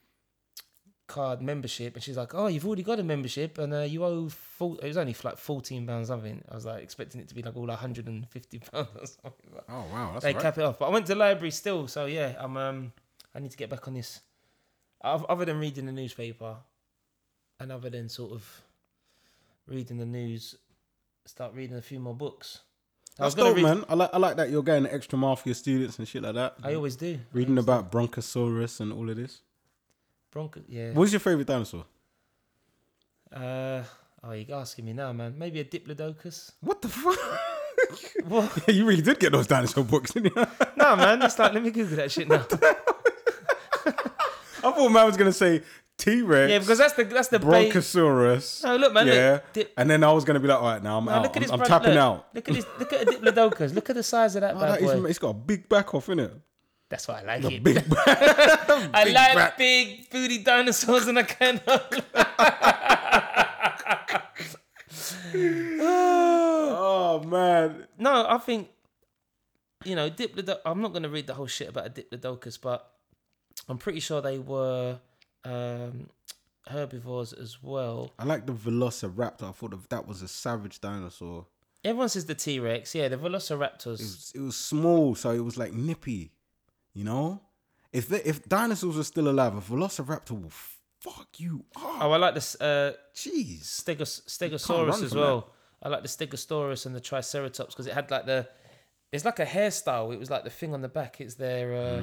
[1.06, 4.28] card membership, and she's like, "Oh, you've already got a membership, and uh, you owe
[4.28, 6.42] full." It was only for like fourteen pounds something.
[6.50, 9.50] I was like expecting it to be like all hundred and fifty pounds or something.
[9.54, 10.42] Like Oh wow, that's they right.
[10.42, 12.92] cap it off, but I went to the library still, so yeah, I'm um,
[13.34, 14.20] I need to get back on this.
[15.02, 16.56] Other than reading the newspaper,
[17.60, 18.62] and other than sort of
[19.66, 20.54] reading the news,
[21.26, 22.60] start reading a few more books.
[23.18, 23.76] I was That's gonna dope, read.
[23.80, 23.84] man.
[23.90, 26.22] I like I like that you're going the extra mile for your students and shit
[26.22, 26.54] like that.
[26.62, 27.14] I always do.
[27.20, 27.72] I Reading always do.
[27.72, 29.42] about Bronchosaurus and all of this.
[30.34, 30.90] Bronco, yeah.
[30.90, 31.84] What's your favorite dinosaur?
[33.32, 33.82] Uh,
[34.24, 35.34] oh, you're asking me now, man.
[35.38, 36.50] Maybe a Diplodocus.
[36.60, 37.18] What the fuck?
[38.28, 38.68] What?
[38.74, 40.46] you really did get those dinosaur books, didn't you?
[40.76, 41.20] No, man.
[41.22, 42.46] It's like let me Google that shit now.
[43.86, 45.62] I thought man was gonna say
[45.98, 46.50] T Rex.
[46.50, 47.72] yeah, because that's the that's the bait.
[47.72, 48.64] Bronchosaurus.
[48.64, 49.06] No, look, man.
[49.06, 49.32] yeah.
[49.32, 51.22] Look, Dip- and then I was gonna be like, all right, now I'm no, out.
[51.22, 51.60] look at I'm.
[51.60, 52.26] I'm tapping look, out.
[52.34, 52.66] Look at this.
[52.78, 53.74] Look at a Diplodocus.
[53.74, 55.08] Look at the size of that Oh, bad that is- boy.
[55.08, 56.32] it's got a big back off, innit?
[56.88, 57.62] That's why I like it.
[57.62, 57.76] Big.
[58.06, 62.04] I big like big booty dinosaurs, and I cannot.
[65.80, 67.86] oh man.
[67.98, 68.68] No, I think
[69.84, 70.60] you know, Diplodocus.
[70.64, 72.90] I'm not going to read the whole shit about a Diplodocus, but
[73.68, 74.98] I'm pretty sure they were
[75.44, 76.08] um,
[76.66, 78.12] herbivores as well.
[78.18, 79.48] I like the Velociraptor.
[79.48, 81.46] I thought of, that was a savage dinosaur.
[81.84, 82.94] Everyone says the T Rex.
[82.94, 84.00] Yeah, the Velociraptors.
[84.00, 86.32] It was, it was small, so it was like nippy.
[86.94, 87.42] You know,
[87.92, 90.52] if the, if dinosaurs are still alive, a Velociraptor will
[91.00, 91.82] fuck you up.
[92.00, 93.62] Oh, I like this uh, Jeez.
[93.62, 95.50] Stegos- Stegosaurus as well.
[95.82, 98.48] I like the Stegosaurus and the Triceratops because it had like the.
[99.12, 100.12] It's like a hairstyle.
[100.12, 101.20] It was like the thing on the back.
[101.20, 101.74] It's their.
[101.74, 102.02] Uh,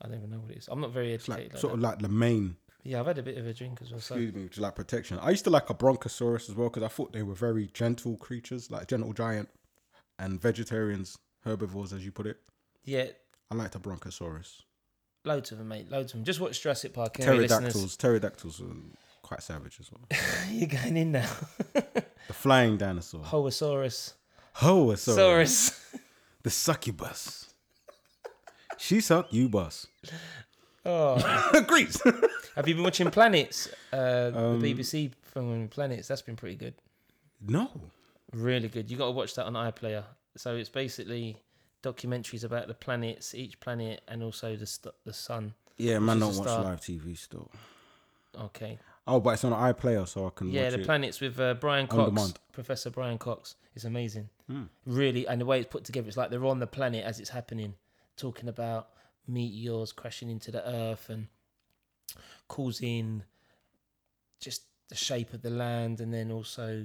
[0.00, 0.68] I don't even know what it is.
[0.70, 1.12] I'm not very.
[1.12, 1.54] It's like educated.
[1.54, 1.78] like sort that.
[1.78, 2.56] of like the main.
[2.84, 4.00] Yeah, I've had a bit of a drink as well.
[4.00, 4.14] So.
[4.14, 5.18] Excuse me, which is like protection.
[5.20, 8.16] I used to like a Bronchosaurus as well because I thought they were very gentle
[8.16, 9.48] creatures, like gentle giant,
[10.18, 12.38] and vegetarians, herbivores, as you put it.
[12.84, 13.08] Yeah,
[13.50, 14.62] I liked a Bronchosaurus.
[15.24, 15.90] loads of them, mate.
[15.90, 16.24] Loads of them.
[16.24, 17.14] Just watch Jurassic Park.
[17.14, 18.74] Pterodactyls, pterodactyls are
[19.22, 20.02] quite savage as well.
[20.50, 21.28] You're going in now.
[22.28, 24.12] The flying dinosaur, Hoasaurus.
[24.56, 25.80] Hoasaurus, Saurus.
[26.42, 27.54] the succubus.
[28.76, 29.86] she suck, you bus.
[30.84, 31.98] Oh, Greece.
[32.54, 33.68] have you been watching Planets?
[33.90, 36.08] Uh, Um, the BBC film on Planets.
[36.08, 36.74] That's been pretty good.
[37.40, 37.70] no.
[38.34, 38.90] Really good.
[38.90, 40.04] You got to watch that on iPlayer.
[40.36, 41.38] So it's basically
[41.82, 45.54] documentaries about the planets, each planet, and also the st- the sun.
[45.76, 46.64] Yeah, man, don't watch start.
[46.64, 47.50] live TV still.
[48.36, 48.78] Okay.
[49.06, 52.34] Oh, but it's on iPlayer, so I can Yeah, the planets with uh, Brian Cox.
[52.52, 54.28] Professor Brian Cox, is amazing.
[54.48, 54.64] Hmm.
[54.84, 57.30] Really, and the way it's put together, it's like they're on the planet as it's
[57.30, 57.74] happening,
[58.16, 58.88] talking about
[59.26, 61.28] meteors crashing into the Earth and
[62.48, 63.22] causing
[64.40, 66.84] just the shape of the land, and then also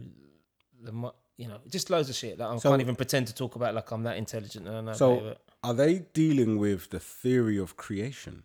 [0.81, 3.55] the you know just loads of shit that I So- can't even pretend to talk
[3.55, 5.37] about like I'm that intelligent and I know So- it.
[5.63, 8.43] Are they dealing with the theory of creation?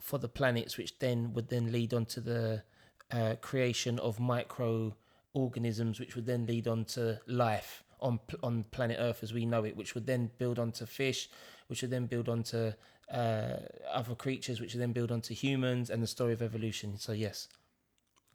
[0.00, 2.64] for the planets, which then would then lead on to the
[3.10, 9.22] uh, creation of microorganisms, which would then lead on to life on on planet Earth
[9.22, 11.28] as we know it, which would then build onto fish,
[11.68, 12.72] which would then build onto
[13.12, 13.56] uh,
[13.92, 16.96] other creatures, which would then build onto humans, and the story of evolution.
[16.96, 17.48] So yes.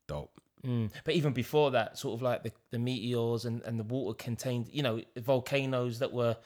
[0.08, 0.40] Dope.
[0.66, 0.90] Mm.
[1.04, 4.68] But even before that, sort of like the, the meteors and, and the water contained,
[4.72, 6.38] you know, volcanoes that were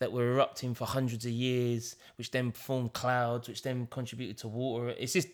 [0.00, 4.48] that were erupting for hundreds of years, which then formed clouds, which then contributed to
[4.48, 4.94] water.
[4.96, 5.28] It's just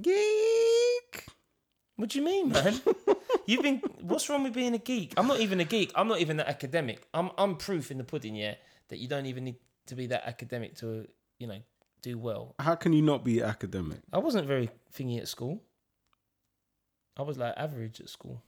[0.00, 1.26] Geek.
[1.96, 2.80] What do you mean, man?
[3.46, 3.82] You've been.
[4.00, 5.14] What's wrong with being a geek?
[5.16, 5.92] I'm not even a geek.
[5.94, 7.06] I'm not even that academic.
[7.12, 7.30] I'm.
[7.36, 8.54] I'm proof in the pudding, yeah,
[8.88, 11.06] that you don't even need to be that academic to,
[11.38, 11.58] you know,
[12.00, 12.54] do well.
[12.60, 13.98] How can you not be academic?
[14.12, 15.60] I wasn't very thingy at school.
[17.16, 18.42] I was like average at school.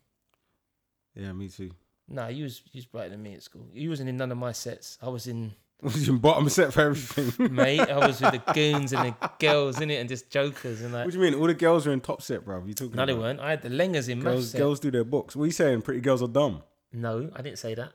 [1.15, 1.71] Yeah, me too.
[2.09, 3.69] Nah, you was you was brighter than me at school.
[3.73, 4.99] You wasn't in none of my sets.
[5.03, 5.53] I was in,
[5.83, 7.55] I Was in bottom set for everything.
[7.55, 7.81] mate.
[7.81, 11.05] I was with the goons and the girls in it, and just jokers and like.
[11.07, 11.35] what do you mean?
[11.35, 12.62] All the girls are in top set, bro.
[12.67, 12.97] You talking?
[12.97, 13.41] No, they weren't.
[13.41, 14.21] I had the lengers in.
[14.21, 14.59] Girls, set.
[14.59, 15.35] girls do their books.
[15.37, 15.83] What are you saying?
[15.83, 16.62] Pretty girls are dumb.
[16.93, 17.93] No, I didn't say that.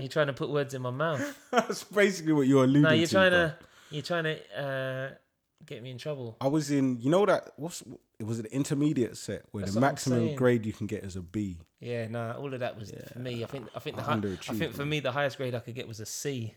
[0.00, 1.38] you're trying to put words in my mouth.
[1.50, 2.88] That's basically what you're alluding to.
[2.88, 3.46] No, you're trying bro.
[3.48, 3.56] to
[3.90, 5.10] you're trying to uh,
[5.64, 6.36] get me in trouble.
[6.40, 7.00] I was in.
[7.00, 7.52] You know that?
[7.56, 7.82] What's
[8.18, 10.36] it was an intermediate set where That's the what I'm maximum saying.
[10.36, 11.58] grade you can get is a B.
[11.80, 13.44] Yeah, nah, all of that was for me.
[13.44, 15.74] I think I think the hi- I think for me the highest grade I could
[15.74, 16.54] get was a C.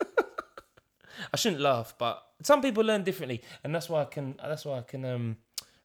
[1.32, 4.78] I shouldn't laugh, but some people learn differently, and that's why I can that's why
[4.78, 5.36] I can um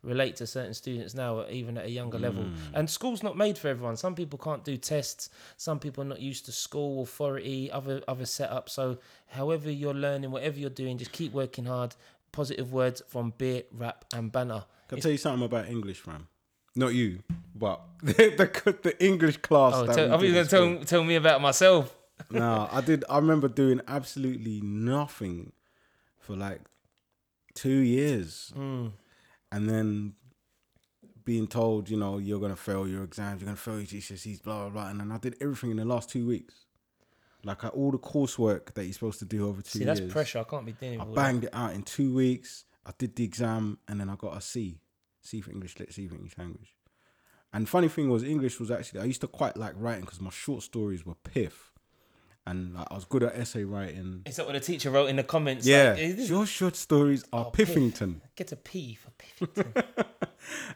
[0.03, 2.43] relate to certain students now, even at a younger level.
[2.43, 2.55] Mm.
[2.73, 3.97] And school's not made for everyone.
[3.97, 5.29] Some people can't do tests.
[5.57, 8.69] Some people are not used to school authority, other other setups.
[8.69, 11.95] So, however you're learning, whatever you're doing, just keep working hard.
[12.37, 14.63] Positive words from beer, rap, and banter.
[14.87, 16.27] Can I tell you something about English, fam?
[16.75, 17.23] Not you,
[17.55, 19.73] but the the, the English class.
[19.75, 20.75] Oh, that tell, we I thought you did were in gonna school.
[20.77, 21.97] tell, tell me about myself.
[22.29, 23.03] no, I did.
[23.09, 25.51] I remember doing absolutely nothing
[26.19, 26.61] for like
[27.55, 28.91] two years, Mm.
[29.51, 30.13] and then
[31.25, 34.59] being told, you know, you're gonna fail your exams, you're gonna fail your GCSEs, blah
[34.61, 34.89] blah blah.
[34.91, 36.66] And then I did everything in the last two weeks,
[37.43, 39.99] like I, all the coursework that you're supposed to do over two See, years.
[39.99, 40.39] that's pressure.
[40.39, 41.21] I can't be dealing I with that.
[41.21, 42.65] banged it out in two weeks.
[42.85, 44.79] I did the exam, and then I got a C,
[45.21, 46.75] C for English lit, C for English language.
[47.53, 50.29] And funny thing was, English was actually I used to quite like writing because my
[50.29, 51.71] short stories were piff,
[52.45, 54.21] and like, I was good at essay writing.
[54.25, 55.65] Is that what the teacher wrote in the comments?
[55.65, 57.75] Yeah, Like, your short stories are Oh, piff.
[58.35, 59.11] Get a P for
[59.45, 59.83] Piffington.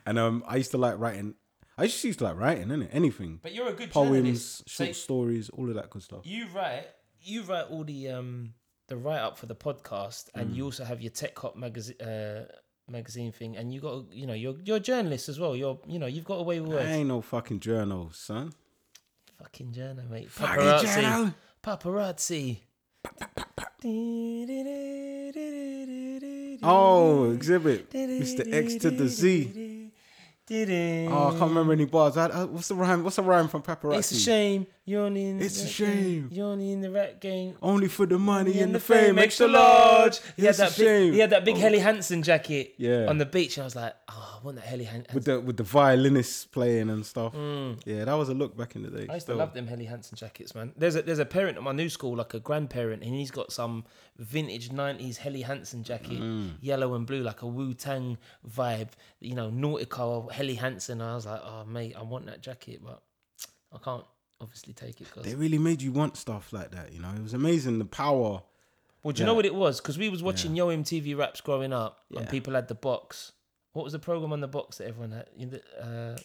[0.06, 1.36] and um, I used to like writing.
[1.82, 2.90] I just used to like writing, innit?
[2.92, 4.70] Anything, but you're a good poems, journalist.
[4.70, 6.22] short So stories, all of that good stuff.
[6.26, 6.86] you write,
[7.22, 8.54] you write all the um
[8.88, 10.56] the write up for the podcast, and Mm.
[10.56, 12.46] you also have your Tech Cop magazine uh,
[12.90, 15.56] magazine thing, and you got you know you're you're a journalist as well.
[15.56, 16.88] You're you know you've got away with words.
[16.90, 18.52] I ain't no fucking journal, son.
[19.40, 20.30] Fucking journal, mate.
[20.30, 20.96] Fucking Paparazzi.
[21.02, 21.34] journal.
[21.64, 22.60] Paparazzi.
[26.64, 28.54] Oh, exhibit, Mr.
[28.54, 29.71] X to the Z.
[31.10, 32.18] Oh, I can't remember any bars.
[32.18, 33.04] I, I, what's the rhyme?
[33.04, 34.00] What's the rhyme from Paparazzi?
[34.00, 35.42] It's a shame you're only in.
[35.42, 35.94] It's a shame.
[36.04, 36.30] Game.
[36.32, 37.56] You're only in the rap game.
[37.62, 40.20] Only for the money and In the fame, extra large.
[40.36, 40.86] He had It's a that shame.
[41.08, 41.14] big.
[41.14, 42.74] He had that big Helly Hansen jacket.
[42.78, 43.06] Yeah.
[43.08, 45.14] On the beach, I was like, oh, I want that Helly Hansen.
[45.14, 47.34] with the with the violinists playing and stuff.
[47.86, 49.06] Yeah, that was a look back in the day.
[49.06, 49.12] Mm.
[49.12, 49.38] I used to still.
[49.38, 50.74] love them Helly Hansen jackets, man.
[50.76, 53.52] There's a there's a parent at my new school, like a grandparent, and he's got
[53.52, 53.86] some
[54.18, 56.54] vintage '90s Helly Hansen jacket, Mm.
[56.60, 58.18] yellow and blue, like a Wu Tang
[58.50, 58.90] vibe.
[59.20, 61.02] You know, nautical Helly Hansen.
[61.02, 63.02] I was like, oh mate, I want that jacket, but
[63.72, 64.04] I can't
[64.42, 65.24] obviously take it because.
[65.24, 66.92] They really made you want stuff like that.
[66.94, 68.42] You know, it was amazing the power.
[69.04, 69.80] Well, do you know what it was?
[69.82, 72.30] Because we was watching Yo MTV Raps growing up, and Yeah.
[72.32, 73.32] people had the box.
[73.74, 75.30] What was the program on the box that everyone had?
[75.36, 76.18] You know, Uh,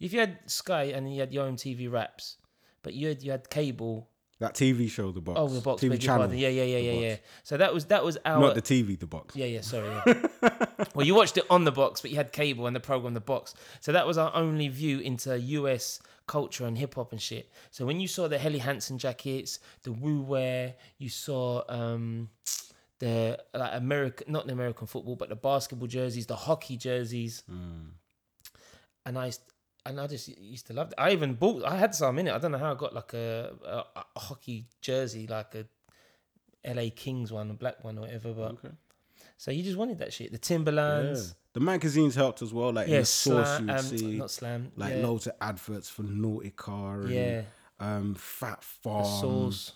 [0.00, 2.36] if you had Sky and you had Yo MTV Raps,
[2.82, 4.08] but you had you had cable.
[4.38, 5.38] That TV show, the box.
[5.38, 5.82] Oh, the box.
[5.82, 6.22] TV channel.
[6.22, 6.36] pardon.
[6.38, 7.02] Yeah, yeah, yeah, yeah, box.
[7.02, 7.16] yeah.
[7.44, 8.40] So that was that was our.
[8.40, 9.36] Not the TV, the box.
[9.36, 9.60] yeah, yeah.
[9.60, 9.88] Sorry.
[10.06, 10.66] Yeah.
[10.94, 13.20] well, you watched it on the box, but you had cable and the program the
[13.20, 13.54] box.
[13.80, 16.00] So that was our only view into US
[16.32, 17.44] culture and hip hop and shit.
[17.70, 22.30] So when you saw the Helly Hansen jackets, the Wu wear, you saw um
[22.98, 27.42] the like American, not the American football, but the basketball jerseys, the hockey jerseys,
[29.06, 29.32] and I.
[29.84, 30.94] And I just used to love it.
[30.96, 31.64] I even bought.
[31.64, 32.32] I had some in it.
[32.32, 35.64] I don't know how I got like a, a, a hockey jersey, like a
[36.64, 38.32] LA Kings one, a black one or whatever.
[38.32, 38.74] But Okay.
[39.42, 40.30] So you just wanted that shit.
[40.30, 40.40] The Yeah.
[40.40, 41.34] Timberlands.
[41.52, 42.72] The magazines helped as well.
[42.72, 44.72] Like in the source, slam, you would um, see not slam.
[44.76, 45.02] like yeah.
[45.04, 47.42] loads of adverts for Nautica and Yeah,
[47.80, 49.04] um, Fat the Farm.
[49.04, 49.72] sauce.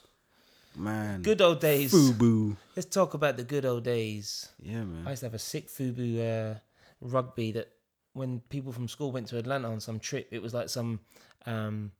[0.77, 1.23] Man.
[1.23, 1.93] Good old days.
[1.93, 2.57] Fubu.
[2.77, 4.51] Let's talk about the good old days.
[4.63, 5.05] Yeah, man.
[5.05, 6.61] I used to have a sick Fubu uh,
[7.01, 7.69] rugby that
[8.13, 11.01] when people from school went to Atlanta on some trip, it was like some
[11.45, 11.91] um,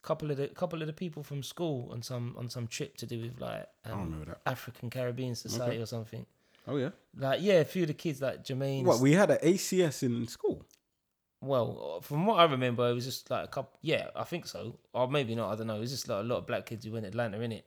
[0.00, 3.06] couple of the couple of the people from school on some on some trip to
[3.06, 4.24] do with like um.
[4.46, 6.24] African Caribbean Society or something.
[6.66, 6.90] Oh yeah.
[7.16, 8.84] Like yeah, a few of the kids like Jermaine.
[8.84, 10.64] What we had an ACS in school.
[11.40, 13.76] Well, from what I remember, it was just like a couple.
[13.82, 15.52] Yeah, I think so, or maybe not.
[15.52, 15.76] I don't know.
[15.76, 17.66] It was just like a lot of black kids who went to Atlanta in it,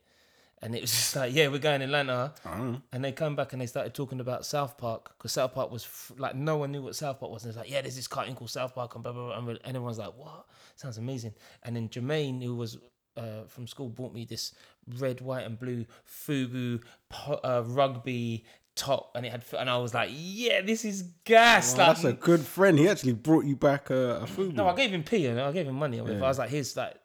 [0.62, 2.82] and it was just like, yeah, we're going to Atlanta, I don't know.
[2.94, 5.84] and they come back and they started talking about South Park because South Park was
[5.84, 8.08] f- like no one knew what South Park was, and it's like, yeah, there's this
[8.08, 10.46] cartoon called South Park, and blah blah blah, and everyone's like, what?
[10.78, 11.34] Sounds amazing.
[11.64, 12.78] And then Jermaine, who was
[13.18, 14.54] uh, from school, bought me this
[15.00, 15.86] red, white, and blue
[16.26, 18.46] FUBU po- uh, rugby
[18.76, 21.74] top, and it had, and I was like, yeah, this is gas.
[21.78, 22.78] Wow, like, that's a good friend.
[22.78, 24.56] He actually brought you back a, a food.
[24.56, 26.00] no, I gave him P and I gave him money.
[26.00, 26.20] or whatever.
[26.20, 26.26] Yeah.
[26.26, 26.96] I was like, here's like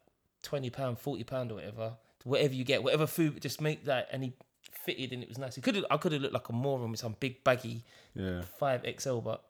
[0.42, 1.94] twenty pound, forty pound, or whatever.
[2.24, 4.08] Whatever you get, whatever food, just make that.
[4.12, 4.32] And he
[4.72, 5.54] fitted, and it was nice.
[5.54, 8.42] He could have, I could have looked like a moron with some big baggy Yeah.
[8.58, 9.42] five XL, but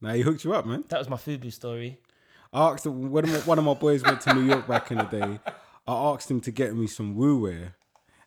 [0.00, 0.84] Now he hooked you up, man.
[0.88, 1.98] that was my Fubu story.
[2.52, 5.04] I asked him, when one of my boys went to New York back in the
[5.04, 5.38] day.
[5.86, 7.74] I asked him to get me some Wu wear,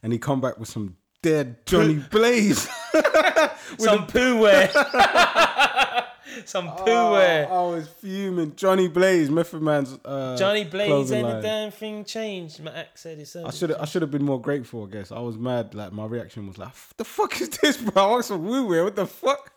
[0.04, 2.68] and he come back with some dead Johnny Blaze.
[3.78, 4.70] Some poo wear.
[6.46, 7.48] some poo Oh, wear.
[7.52, 8.56] I was fuming.
[8.56, 12.64] Johnny Blaze, Method Man's uh, Johnny Blaze and the damn thing changed.
[12.64, 13.36] My act said it's.
[13.36, 14.86] I should I should have been more grateful.
[14.86, 15.74] I guess I was mad.
[15.76, 18.14] Like my reaction was like, "The fuck is this, bro?
[18.14, 18.84] I asked for Wu wear.
[18.84, 19.52] What the fuck?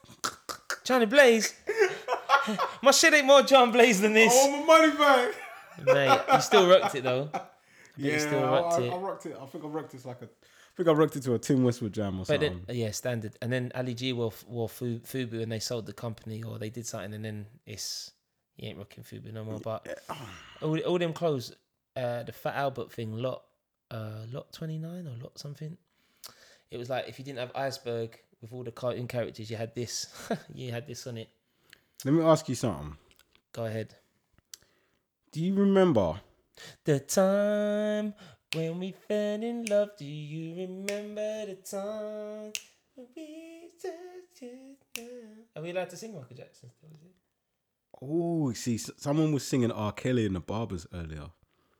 [0.84, 1.54] Johnny Blaze.
[2.82, 4.32] my shit ain't more John Blaze than this.
[4.32, 5.34] I want my money back."
[5.86, 7.30] Mate, you still rocked it though.
[7.96, 8.92] Yeah, still I, rocked I, it.
[8.92, 9.36] I rocked it.
[9.40, 10.28] I think I rocked this like a.
[10.74, 12.62] I think I rocked into a Tim Westwood jam or But something.
[12.66, 13.36] then, yeah, standard.
[13.40, 16.84] And then Ali G wore, wore Fubu and they sold the company or they did
[16.84, 18.10] something and then it's,
[18.56, 19.60] he ain't rocking Fubu no more.
[19.60, 19.86] But
[20.60, 21.54] all, all them clothes,
[21.96, 23.44] uh, the Fat Albert thing, lot,
[23.92, 25.76] uh, lot 29 or lot something.
[26.72, 29.76] It was like if you didn't have Iceberg with all the cartoon characters, you had
[29.76, 30.08] this.
[30.54, 31.28] you had this on it.
[32.04, 32.96] Let me ask you something.
[33.52, 33.94] Go ahead.
[35.30, 36.20] Do you remember?
[36.84, 38.14] The time
[38.54, 42.52] when we fell in love, do you remember the time
[42.96, 45.44] we touched it down?
[45.56, 46.90] Are we allowed to sing Michael Jackson still?
[46.90, 47.14] Is it?
[48.02, 49.92] Oh, see, someone was singing R.
[49.92, 51.30] Kelly in the Barbers earlier.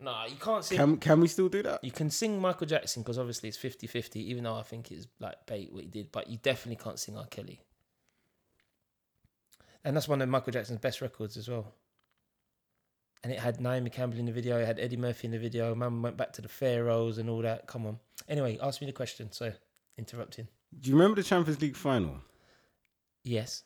[0.01, 0.79] Nah, you can't sing.
[0.79, 1.83] Can can we still do that?
[1.83, 5.07] you can sing Michael Jackson because obviously it's 50 50, even though I think it's
[5.21, 7.27] like bait what he did, but you definitely can't sing R.
[7.27, 7.61] Kelly.
[9.85, 11.73] And that's one of Michael Jackson's best records as well.
[13.25, 15.75] And it had Naomi Campbell in the video, it had Eddie Murphy in the video,
[15.75, 17.67] Mum went back to the Pharaohs and all that.
[17.67, 17.99] Come on.
[18.29, 19.33] Anyway, ask me the question.
[19.33, 19.51] So,
[19.97, 20.47] interrupting.
[20.79, 22.17] Do you remember the Champions League final?
[23.23, 23.63] Yes.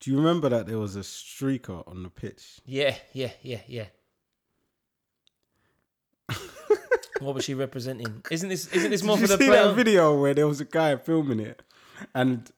[0.00, 2.60] Do you remember that there was a streaker on the pitch?
[2.66, 3.86] Yeah, yeah, yeah, yeah.
[7.20, 8.22] what was she representing?
[8.30, 9.68] Isn't this isn't this more Did for you the see player?
[9.68, 11.62] that video where there was a guy filming it,
[12.14, 12.50] and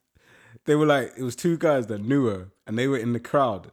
[0.65, 3.21] they were like, it was two guys that knew her, and they were in the
[3.21, 3.71] crowd,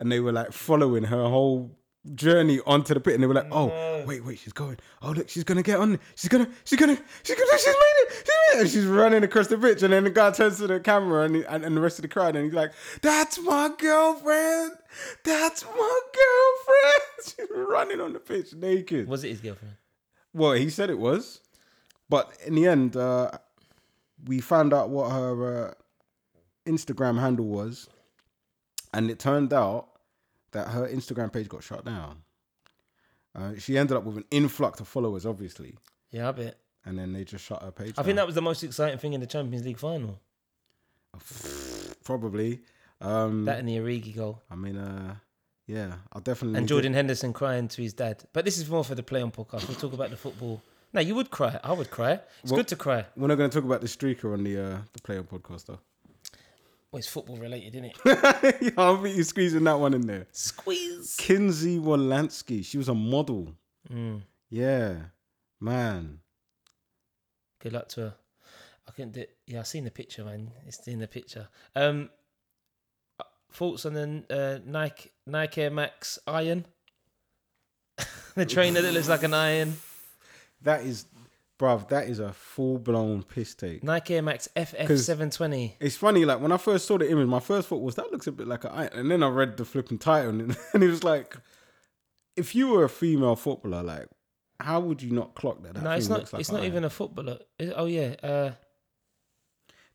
[0.00, 1.76] and they were like following her whole
[2.14, 4.04] journey onto the pit, and they were like, "Oh, No.
[4.06, 4.78] wait, wait, she's going.
[5.02, 5.98] Oh, look, she's gonna get on.
[6.14, 8.10] She's gonna, she's gonna, she's gonna, she's made it.
[8.12, 10.66] She's made it." And she's running across the pitch, and then the guy turns to
[10.66, 13.70] the camera and, and and the rest of the crowd, and he's like, "That's my
[13.78, 14.72] girlfriend.
[15.24, 19.08] That's my girlfriend." She's running on the pitch naked.
[19.08, 19.74] Was it his girlfriend?
[20.32, 21.40] Well, he said it was,
[22.08, 23.30] but in the end, uh,
[24.26, 25.74] we found out what her uh,
[26.66, 27.88] Instagram handle was,
[28.94, 29.88] and it turned out
[30.56, 32.22] that her Instagram page got shut down.
[33.34, 35.76] Uh, she ended up with an influx of followers, obviously,
[36.10, 36.58] Yeah, I bet.
[36.84, 37.94] and then they just shut her page.
[37.98, 40.18] I think that was the most exciting thing in the Champions League final.
[42.04, 42.60] probably.
[43.00, 44.42] Um, That and the Origi goal.
[44.50, 45.16] I mean, uh,
[45.66, 46.58] yeah, I'll definitely.
[46.58, 48.24] And Jordan Henderson crying to his dad.
[48.32, 49.68] But this is more for the play on podcast.
[49.68, 50.62] We'll talk about the football.
[50.92, 51.58] No, you would cry.
[51.62, 52.20] I would cry.
[52.42, 53.04] It's Well- good to cry.
[53.16, 55.66] We're not going to talk about the streaker on the uh, the Play On podcast,
[55.66, 55.80] though.
[56.92, 57.96] Well, it's football related, isn't it?
[58.06, 60.26] yeah, I think you're squeezing that one in there.
[60.32, 61.16] Squeeze.
[61.18, 62.64] Kinsey Wolanski.
[62.64, 63.54] She was a model.
[63.92, 64.96] Mm, Yeah,
[65.60, 66.20] man.
[67.60, 68.14] good luck to her.
[68.88, 70.52] I couldn't do Yeah, I seen the picture, man.
[70.66, 71.48] It's in the picture.
[71.74, 72.08] Um,
[73.18, 76.64] uh, thoughts on the uh, Nike Nike Air Max Iron?
[78.36, 79.76] the trainer that looks like an iron.
[80.62, 81.04] That is,
[81.58, 83.82] bruv, that is a full blown piss take.
[83.82, 85.76] Nike Air Max FF 'Cause- seven twenty.
[85.80, 88.26] It's funny, like when I first saw the image, my first thought was that looks
[88.26, 91.02] a bit like a, and then I read the flipping title, and, and it was
[91.04, 91.36] like,
[92.36, 94.08] if you were a female footballer, like,
[94.60, 95.74] how would you not clock that?
[95.74, 96.32] that No, it's not.
[96.32, 96.66] like it's not iron?
[96.66, 97.38] even a footballer.
[97.58, 98.14] Is- oh yeah.
[98.22, 98.52] Uh,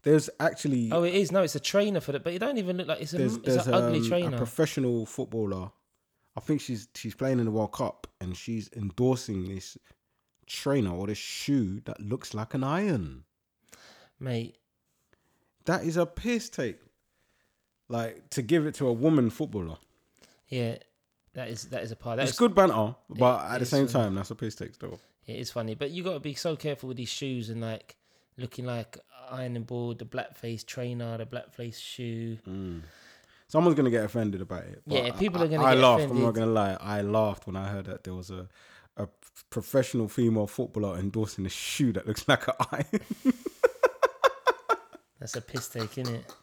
[0.04, 1.32] There's actually oh, it is.
[1.32, 2.24] No, it's a trainer for that.
[2.24, 3.18] But it don't even look like it's a.
[3.18, 4.38] there's it's there's an ugly um, a trainer.
[4.38, 5.72] professional footballer.
[6.36, 9.78] I think she's she's playing in the World Cup, and she's endorsing this
[10.48, 13.24] trainer or this shoe that looks like an iron.
[14.20, 14.56] Mate,
[15.66, 16.80] That is a piss take.
[17.88, 19.78] Like to give it to a woman footballer.
[20.48, 20.76] yeah,
[21.34, 22.18] that is that is a part.
[22.18, 24.06] That it's is, good banter, but it at the same funny.
[24.06, 24.98] time, that's a piss take still.
[25.28, 27.98] It is funny, but you got to be so careful with these shoes and like
[28.38, 28.98] looking like
[29.30, 32.38] ironing board, the blackface trainer, the blackface shoe.
[32.48, 32.82] Mm.
[33.50, 34.82] Someone's gonna get offended about it.
[34.88, 36.04] Yeah, people I- are gonna I, get laughed.
[36.12, 36.78] I'm not gonna lie.
[36.80, 38.48] I laughed when I heard that there was a
[39.04, 39.10] a
[39.50, 42.86] professional female footballer endorsing a shoe that looks like an iron.
[45.20, 46.34] That's a piss take, isn't it?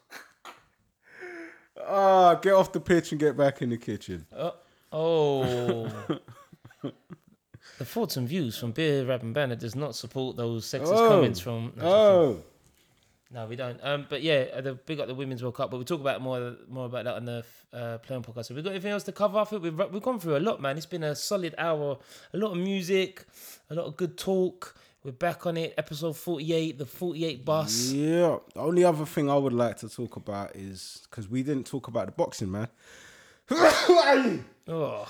[1.85, 4.25] Ah, get off the pitch and get back in the kitchen.
[4.35, 4.53] Oh,
[4.91, 5.91] oh.
[6.83, 11.09] the thoughts and views from Beer Rap and Banter does not support those sexist Oh.
[11.09, 11.73] comments from.
[11.77, 12.43] No, Oh,
[13.31, 13.79] No, we don't.
[13.83, 15.69] Um, but yeah, the big up the women's World Cup.
[15.69, 18.47] But we'll talk about more more about that on the uh, Play On podcast.
[18.47, 19.37] Have we got anything else to cover?
[19.37, 20.77] I think we've we've gone through a lot, man.
[20.77, 21.99] It's been a solid hour.
[22.33, 23.25] A lot of music,
[23.69, 24.75] a lot of good talk.
[25.03, 25.75] We're back on it.
[25.77, 27.91] Episode forty eight, the forty eight bus.
[27.91, 28.37] yeah.
[28.53, 31.87] The only other thing I would like to talk about is because we didn't talk
[31.87, 32.67] about the boxing, man.
[33.45, 33.55] Who
[33.99, 34.43] ali!
[34.67, 35.07] Oh,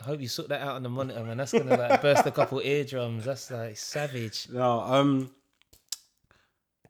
[0.00, 1.38] I hope you sort that out on the monitor, man.
[1.38, 3.24] That's gonna like burst a couple eardrums.
[3.24, 4.48] That's like savage.
[4.52, 5.30] no, um,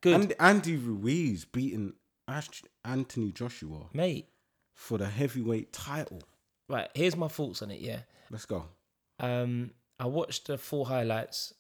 [0.01, 1.95] Good, and Andy Ruiz beating
[2.29, 4.29] Ash- Anthony Joshua mate.
[4.75, 6.21] for the heavyweight title.
[6.69, 7.81] Right, here's my thoughts on it.
[7.81, 8.01] Yeah.
[8.31, 8.65] Let's go.
[9.21, 11.55] um, I watched the full highlights,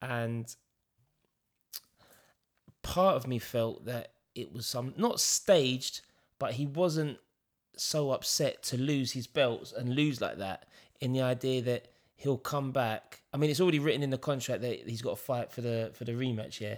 [0.00, 0.46] and
[2.82, 6.02] part of me felt that it was some not staged,
[6.38, 7.18] but he wasn't
[7.80, 10.66] so upset to lose his belts and lose like that.
[11.00, 13.20] In the idea that he'll come back.
[13.32, 15.90] I mean, it's already written in the contract that he's got to fight for the
[15.94, 16.60] for the rematch.
[16.60, 16.76] Yeah.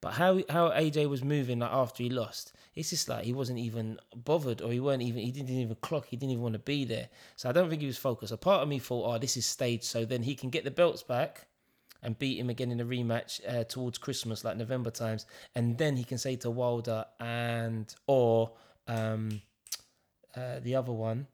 [0.00, 3.58] But how how AJ was moving like after he lost, it's just like he wasn't
[3.58, 6.60] even bothered, or he weren't even he didn't even clock, he didn't even want to
[6.60, 7.08] be there.
[7.36, 8.32] So I don't think he was focused.
[8.32, 10.70] A part of me thought, oh, this is staged, so then he can get the
[10.70, 11.46] belts back
[12.02, 15.24] and beat him again in a rematch uh, towards Christmas, like November times,
[15.54, 18.50] and then he can say to Wilder and or
[18.88, 19.40] um,
[20.36, 21.26] uh, the other one.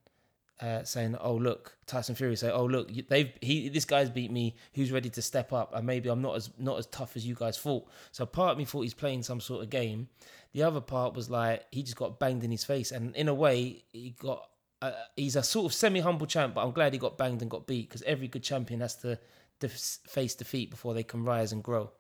[0.61, 4.57] Uh, saying, "Oh look, Tyson Fury say, oh look, they've he this guy's beat me.
[4.75, 5.73] Who's ready to step up?
[5.73, 8.59] And maybe I'm not as not as tough as you guys thought." So part of
[8.59, 10.09] me thought he's playing some sort of game.
[10.53, 13.35] The other part was like he just got banged in his face, and in a
[13.35, 14.49] way, he got.
[14.83, 17.51] Uh, he's a sort of semi humble champ, but I'm glad he got banged and
[17.51, 19.17] got beat because every good champion has to
[19.61, 21.93] def- face defeat before they can rise and grow.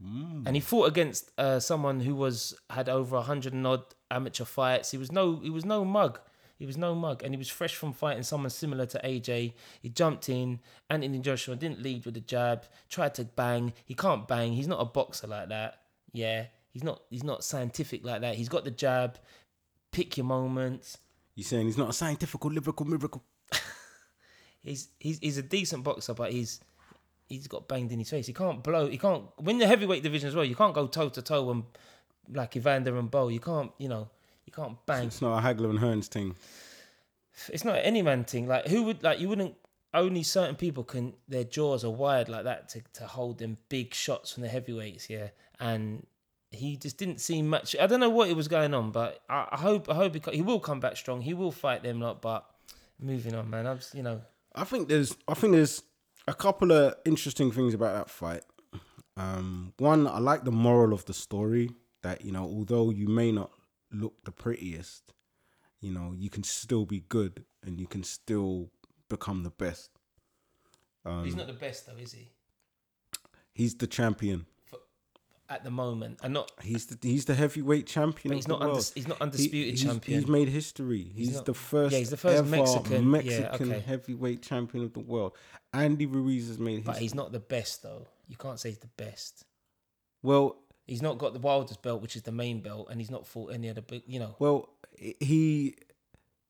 [0.00, 4.44] And he fought against uh, someone who was had over a hundred and odd amateur
[4.44, 4.92] fights.
[4.92, 6.20] He was no he was no mug.
[6.58, 9.52] He was no mug, and he was fresh from fighting someone similar to AJ.
[9.80, 10.58] He jumped in.
[10.90, 12.64] Anthony Joshua didn't lead with the jab.
[12.88, 13.72] Tried to bang.
[13.84, 14.52] He can't bang.
[14.52, 15.82] He's not a boxer like that.
[16.12, 17.02] Yeah, he's not.
[17.10, 18.34] He's not scientific like that.
[18.34, 19.18] He's got the jab.
[19.92, 20.98] Pick your moments.
[21.34, 23.22] You saying he's not a scientific lyrical miracle?
[24.60, 26.60] He's he's he's a decent boxer, but he's
[27.28, 28.26] he's got banged in his face.
[28.26, 28.88] He can't blow.
[28.88, 30.44] He can't win the heavyweight division as well.
[30.44, 31.64] You can't go toe to toe and
[32.32, 33.28] like Evander and Bowe.
[33.28, 33.72] You can't.
[33.78, 34.08] You know.
[34.46, 35.08] You can't bang.
[35.08, 36.34] It's not a Hagler and Hearns thing.
[37.52, 38.48] It's not any man thing.
[38.48, 39.54] Like who would like you wouldn't.
[39.94, 41.14] Only certain people can.
[41.28, 45.08] Their jaws are wired like that to to hold them big shots from the heavyweights.
[45.08, 45.28] Yeah,
[45.60, 46.06] and
[46.50, 47.76] he just didn't seem much.
[47.78, 50.36] I don't know what it was going on, but I, I hope I hope he,
[50.36, 51.20] he will come back strong.
[51.20, 52.22] He will fight them lot.
[52.22, 52.44] But
[52.98, 53.66] moving on, man.
[53.66, 54.22] I'm you know
[54.54, 55.82] I think there's I think there's
[56.28, 58.42] a couple of interesting things about that fight.
[59.16, 61.70] Um, one, I like the moral of the story
[62.02, 63.50] that you know, although you may not
[63.90, 65.12] look the prettiest,
[65.80, 68.70] you know, you can still be good and you can still
[69.08, 69.90] become the best.
[71.04, 72.30] Um, he's not the best though, is he?
[73.52, 74.46] He's the champion.
[75.50, 76.52] At the moment, and not.
[76.62, 78.34] He's the he's the heavyweight champion.
[78.34, 78.60] He's not.
[78.60, 80.20] Undis, he's not He- undisputed he's, champion.
[80.20, 81.10] He's made history.
[81.14, 81.92] He's, not- the first.
[81.92, 83.80] yeah, he's the first ever Mexican- yeah, okay.
[83.80, 85.32] heavyweight champion of the world.
[85.72, 88.06] Andy Ruiz has made but he's not the best though.
[88.26, 89.44] You can't say he's the best.
[90.22, 90.56] Well,
[90.88, 93.52] He's not got the Wilder's belt, which is the main belt, and he's not fought
[93.52, 94.04] any other big.
[94.06, 95.76] You know, Well, he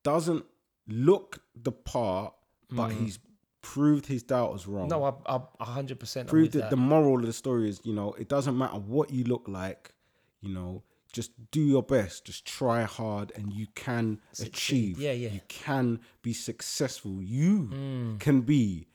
[0.03, 0.45] doesn't
[0.87, 2.33] look the part,
[2.71, 2.99] but mm.
[3.01, 3.19] he's
[3.61, 4.87] proved his doubters wrong.
[4.87, 4.91] Mm.
[4.91, 6.27] no, I, I, a hundred percent.
[6.27, 6.69] proved that that.
[6.69, 9.93] the moral of the story is, you know, it doesn't matter what you look like,
[10.41, 14.99] you know, just do your best, just try hard, and you can achieve.
[14.99, 15.29] Yeah, yeah.
[15.31, 17.21] You can be successful.
[17.21, 18.19] You Mm.
[18.19, 18.87] can be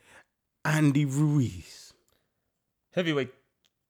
[0.64, 1.92] Andy Ruiz.
[2.92, 3.32] heavyweight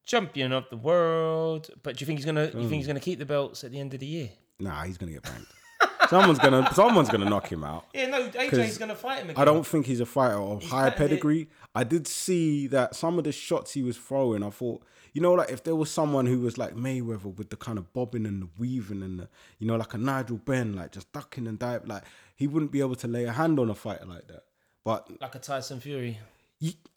[0.07, 1.69] champion of the world.
[1.83, 2.47] But do you think he's gonna?
[2.47, 4.31] You think he's gonna keep the belts at the end of the year?
[4.59, 5.47] Nah, he's gonna get banged.
[6.21, 7.87] Someone's gonna, someone's gonna knock him out.
[7.93, 8.29] Yeah, no.
[8.29, 9.41] AJ's gonna fight him again.
[9.41, 11.49] I don't think he's a fighter of high fighting it- pedigree.
[11.75, 15.33] I did see that some of the shots he was throwing, I thought, you know,
[15.35, 18.43] like if there was someone who was like Mayweather with the kind of bobbing and
[18.43, 21.89] the weaving and the, you know, like a Nigel Benn, like just ducking and diving,
[21.89, 22.03] like
[22.37, 24.45] he wouldn't be able to lay a hand on a fighter like that.
[24.85, 26.19] But like a Tyson Fury.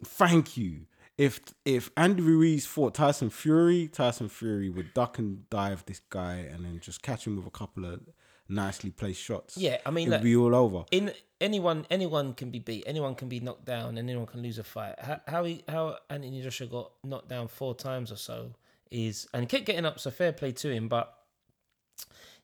[0.03, 0.81] thank you.
[1.17, 6.35] If if Andy Ruiz fought Tyson Fury, Tyson Fury would duck and dive this guy
[6.35, 8.01] and then just catch him with a couple of
[8.49, 9.57] nicely placed shots.
[9.57, 10.85] Yeah, I mean, it'd look, be all over.
[10.91, 14.57] in anyone anyone can be beat anyone can be knocked down and anyone can lose
[14.57, 18.51] a fight how how, he, how anthony joshua got knocked down four times or so
[18.89, 21.13] is and he kept getting up so fair play to him but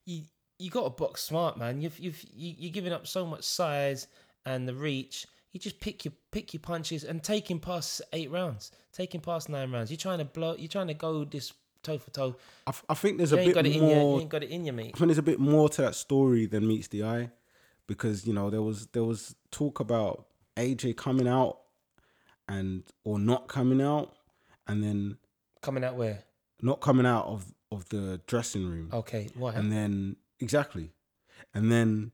[0.05, 0.21] you
[0.59, 4.07] you got to box smart man you've you've you, you're giving up so much size
[4.45, 8.29] and the reach you just pick your pick your punches and take him past eight
[8.29, 11.53] rounds take him past nine rounds you're trying to blow you're trying to go this
[11.83, 12.35] toe for toe.
[12.65, 14.49] I, think there's you a ain't bit got it in you you ain't got it
[14.49, 17.03] in you mate I think there's a bit more to that story than meets the
[17.03, 17.29] eye,
[17.87, 20.25] because you know there was there was talk about
[20.57, 21.59] AJ coming out
[22.47, 24.13] and or not coming out,
[24.67, 25.17] and then
[25.61, 26.23] coming out where?
[26.61, 30.91] Not coming out of of the dressing room, okay what and then exactly,
[31.53, 32.11] and then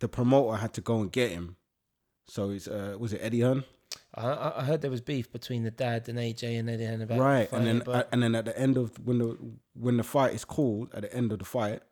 [0.00, 1.56] the promoter had to go and get him.
[2.26, 3.64] So it's uh was it Eddie Hearn?
[4.14, 7.18] I, I heard there was beef between the dad and AJ and Eddie Hearn about
[7.18, 9.38] right fighting, and then and then at the end of when the
[9.74, 11.82] when the fight is called at the end of the fight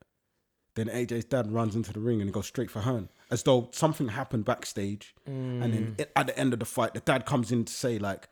[0.74, 3.68] then AJ's dad runs into the ring and he goes straight for Hearn as though
[3.72, 6.06] something happened backstage and then Mm.
[6.16, 8.28] at the end of the fight the dad comes in to say like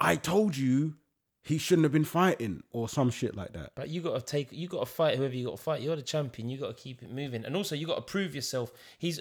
[0.00, 0.96] I told you
[1.42, 4.48] he shouldn't have been fighting or some shit like that but you got to take
[4.52, 5.80] you got to fight whoever you got to fight.
[5.82, 6.48] You're the champion.
[6.48, 8.72] You got to keep it moving, and also you got to prove yourself.
[8.98, 9.20] He's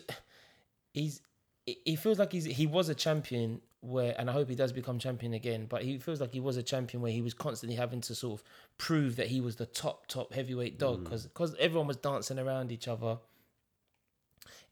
[0.94, 1.22] he's
[1.66, 5.00] he feels like he's he was a champion where, and I hope he does become
[5.00, 5.66] champion again.
[5.68, 8.40] But he feels like he was a champion where he was constantly having to sort
[8.40, 8.44] of
[8.78, 12.72] prove that he was the top top heavyweight dog because because everyone was dancing around
[12.72, 13.20] each other.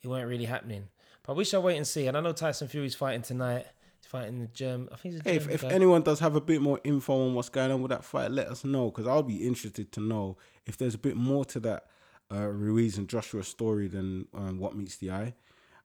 [0.02, 0.90] It weren't really happening.
[1.26, 2.08] But we shall wait and see.
[2.08, 3.66] And I know Tyson Fury's fighting tonight.
[4.00, 4.90] He's fighting the German.
[4.92, 7.34] I think he's a hey if, if anyone does have a bit more info on
[7.34, 10.38] what's going on with that fight let us know because I'll be interested to know
[10.66, 11.88] if there's a bit more to that
[12.32, 15.34] uh, Ruiz and Joshua story than um, what meets the eye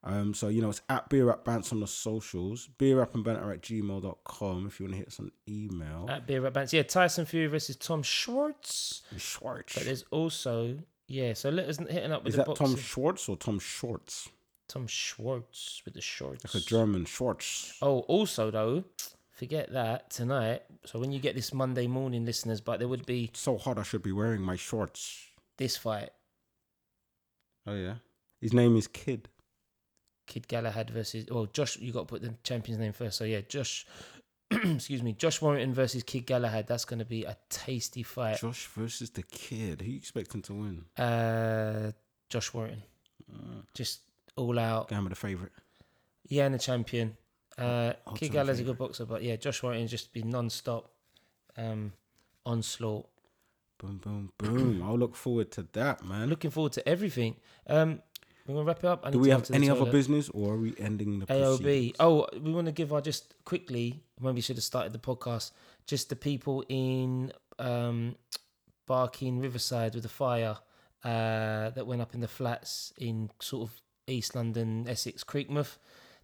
[0.04, 3.22] Um, so, you know, it's at Beer Rap Bants on the socials, beer rap and
[3.22, 6.06] banter at gmail.com if you want to hit us on email.
[6.08, 6.72] At Beer Rap Bants.
[6.72, 9.02] Yeah, Tyson Fury versus Tom Schwartz.
[9.16, 9.74] Schwartz.
[9.74, 11.34] But there's also yeah.
[11.34, 12.74] So let us hitting up with Is the that Tom.
[12.76, 14.28] Schwartz or Tom Shorts?
[14.66, 16.52] Tom Schwartz with the shorts.
[16.52, 17.76] Like a German Schwartz.
[17.82, 18.84] Oh, also though,
[19.30, 20.62] forget that tonight.
[20.84, 23.82] So when you get this Monday morning, listeners, but there would be So hot I
[23.84, 25.26] should be wearing my shorts.
[25.58, 26.10] this fight:
[27.68, 27.94] Oh, yeah.
[28.40, 29.28] His name is Kid.
[30.32, 31.26] Kid Galahad versus.
[31.30, 31.76] Well, Josh.
[31.78, 33.18] You got to put the champion's name first.
[33.18, 33.86] So yeah, Josh.
[34.50, 36.66] excuse me, Josh Warrington versus Kid Galahad.
[36.66, 38.38] That's going to be a tasty fight.
[38.38, 39.82] Josh versus the Kid.
[39.82, 40.84] Who you expecting to win?
[40.96, 41.92] Uh,
[42.28, 42.82] Josh Warrington,
[43.32, 44.00] Uh, just
[44.36, 44.88] all out.
[44.88, 45.52] Gamma the favorite.
[46.28, 47.16] Yeah, and the champion.
[47.58, 50.90] Uh, I'll Kid Galahad's a good boxer, but yeah, Josh Warrington just be non-stop
[51.58, 51.92] um,
[52.46, 53.06] onslaught.
[53.78, 54.82] Boom, boom, boom.
[54.86, 56.28] I'll look forward to that, man.
[56.28, 57.36] Looking forward to everything.
[57.66, 58.00] Um,
[58.46, 59.10] we're gonna wrap it up.
[59.10, 61.94] Do we have any other business or are we ending the AOB.
[62.00, 64.02] Oh, we want to give our just quickly.
[64.18, 65.50] When we should have started the podcast,
[65.86, 68.14] just the people in um,
[68.86, 70.58] Barking Riverside with the fire.
[71.04, 75.78] uh, that went up in the flats in sort of East London, Essex, Creekmouth.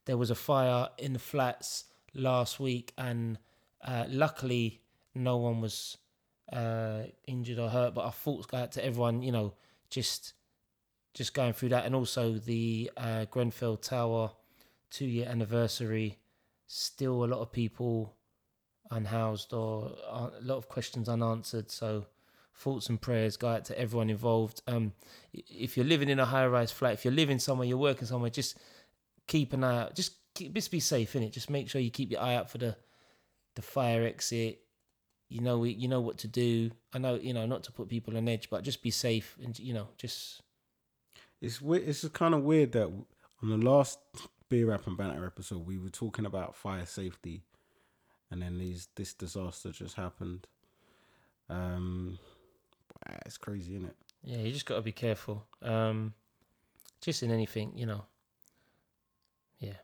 [0.04, 1.84] There was a fire in the flats
[2.14, 3.38] last week, and
[3.84, 4.80] uh, luckily
[5.14, 5.98] no one was
[6.52, 7.94] uh, injured or hurt.
[7.94, 9.54] But our thoughts go out to everyone, you know,
[9.90, 10.34] just
[11.14, 14.32] just going through that, and also the uh, Grenfell Tower
[14.90, 16.18] two year anniversary.
[16.66, 18.14] Still, a lot of people
[18.90, 21.70] unhoused or uh, a lot of questions unanswered.
[21.70, 22.06] So,
[22.54, 24.62] thoughts and prayers go out to everyone involved.
[24.66, 24.92] Um,
[25.32, 28.30] if you're living in a high rise flat, if you're living somewhere, you're working somewhere,
[28.30, 28.58] just
[29.26, 29.94] keep an eye out.
[29.94, 31.32] Just keep, just be safe in it.
[31.32, 32.76] Just make sure you keep your eye out for the
[33.54, 34.60] the fire exit.
[35.28, 36.70] You know, you know what to do.
[36.94, 39.58] I know, you know, not to put people on edge, but just be safe and
[39.58, 40.42] you know, just
[41.40, 41.88] It's weird.
[41.88, 42.86] It's kind of weird that
[43.42, 43.98] on the last
[44.48, 47.42] beer rap and banter episode we were talking about fire safety,
[48.30, 50.46] and then these this disaster just happened.
[51.48, 52.18] Um,
[53.08, 53.96] ah, it's crazy, isn't it?
[54.22, 55.46] yeah, you just got to be careful.
[55.62, 56.12] Um,
[57.00, 58.04] just in anything, you know.
[59.60, 59.74] Yeah.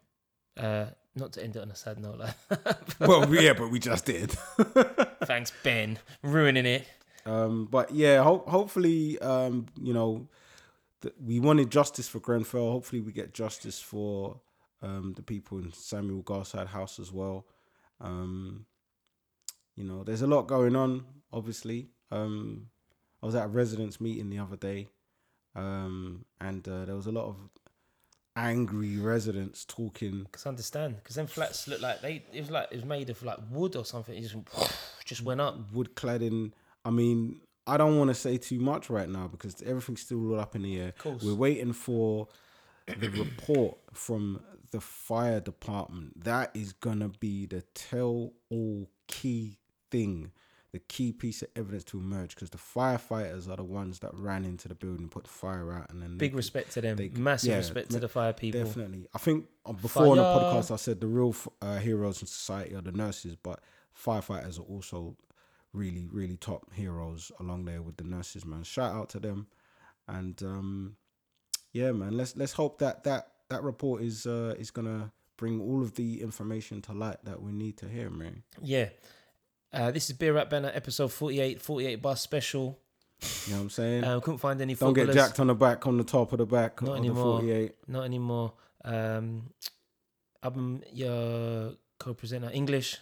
[0.56, 4.04] Uh, not to end it on a sad note, like well, yeah, but we just
[4.04, 4.30] did.
[5.24, 6.86] thanks Ben, ruining it.
[7.24, 10.26] Um, but yeah, ho- hopefully, um, you know,
[11.22, 12.70] we wanted justice for Grenfell.
[12.70, 14.40] Hopefully, we get justice for
[14.82, 17.46] um, the people in Samuel Garside House as well.
[18.00, 18.66] Um,
[19.76, 21.04] you know, there's a lot going on.
[21.32, 22.68] Obviously, um,
[23.22, 24.88] I was at a residents meeting the other day,
[25.54, 27.36] um, and uh, there was a lot of
[28.36, 30.26] angry residents talking.
[30.30, 33.10] Cause I understand, cause then flats look like they it was like it was made
[33.10, 34.16] of like wood or something.
[34.16, 34.36] It just
[35.04, 35.72] just went up.
[35.72, 36.52] wood cladding.
[36.84, 40.40] I mean, I don't want to say too much right now because everything's still all
[40.40, 40.92] up in the air.
[40.92, 41.22] course.
[41.22, 42.28] We're waiting for
[42.86, 46.24] the report from the fire department.
[46.24, 49.58] That is gonna be the tell all key
[49.90, 50.32] thing,
[50.72, 54.44] the key piece of evidence to emerge because the firefighters are the ones that ran
[54.44, 56.96] into the building, put the fire out, and then Big they- respect to them.
[56.96, 58.62] they- Massive yeah, respect to the fire people.
[58.64, 59.06] Definitely.
[59.14, 62.74] I think uh, before on the podcast, I said the real uh, heroes in society
[62.74, 63.60] are the nurses, but
[63.98, 65.16] firefighters are also
[65.74, 68.62] really, really top heroes along there with the nurses, man.
[68.62, 69.48] Shout out to them.
[70.08, 70.96] And um,
[71.72, 75.82] yeah, man, let's let's hope that that that report is uh, is gonna bring all
[75.82, 78.44] of the information to light that we need to hear, man.
[78.62, 78.90] Yeah.
[79.72, 82.78] Uh, this is Beer Rap Banter episode 48, 48 bus special.
[83.46, 84.04] You know what I'm saying?
[84.04, 86.46] Um, couldn't find any Don't get jacked on the back, on the top of the
[86.46, 87.40] back Not anymore.
[87.40, 87.72] the 48.
[87.88, 88.52] Not anymore.
[88.84, 89.50] Um,
[90.44, 92.98] album, your co-presenter, English.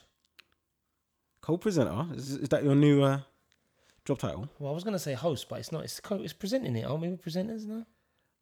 [1.42, 3.20] Co-presenter, is, is that your new uh,
[4.04, 4.48] job title?
[4.58, 5.84] Well, I was gonna say host, but it's not.
[5.84, 6.16] It's co.
[6.16, 6.84] It's presenting it.
[6.84, 7.84] Aren't we presenters now?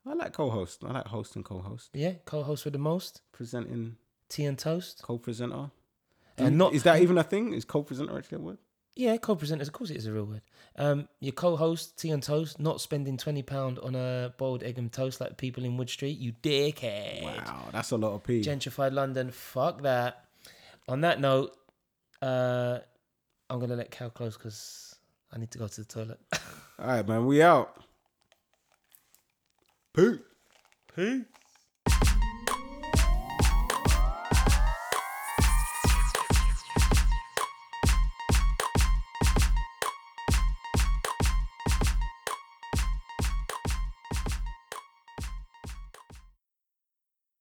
[0.07, 0.85] I like co-host.
[0.87, 1.91] I like host and co-host.
[1.93, 3.23] Yeah, co-host with the most.
[3.33, 3.97] Presenting
[4.29, 5.03] Tea and toast.
[5.03, 5.71] co-presenter.
[6.39, 7.53] And not is that even a thing?
[7.53, 8.59] Is co-presenter actually a word?
[8.97, 9.63] Yeah, co-presenters.
[9.69, 10.43] Of course, it is a real word.
[10.77, 14.93] Um, your co-host, tea and toast, not spending twenty pound on a boiled egg and
[14.93, 16.19] toast like people in Wood Street.
[16.19, 17.23] You dickhead.
[17.23, 18.41] Wow, that's a lot of P.
[18.43, 19.31] Gentrified London.
[19.31, 20.25] Fuck that.
[20.89, 21.57] On that note,
[22.23, 22.79] uh,
[23.49, 24.97] I'm gonna let Cal close because
[25.33, 26.21] I need to go to the toilet.
[26.79, 27.77] All right, man, we out.
[29.95, 30.19] Peace.
[30.95, 31.25] Peace.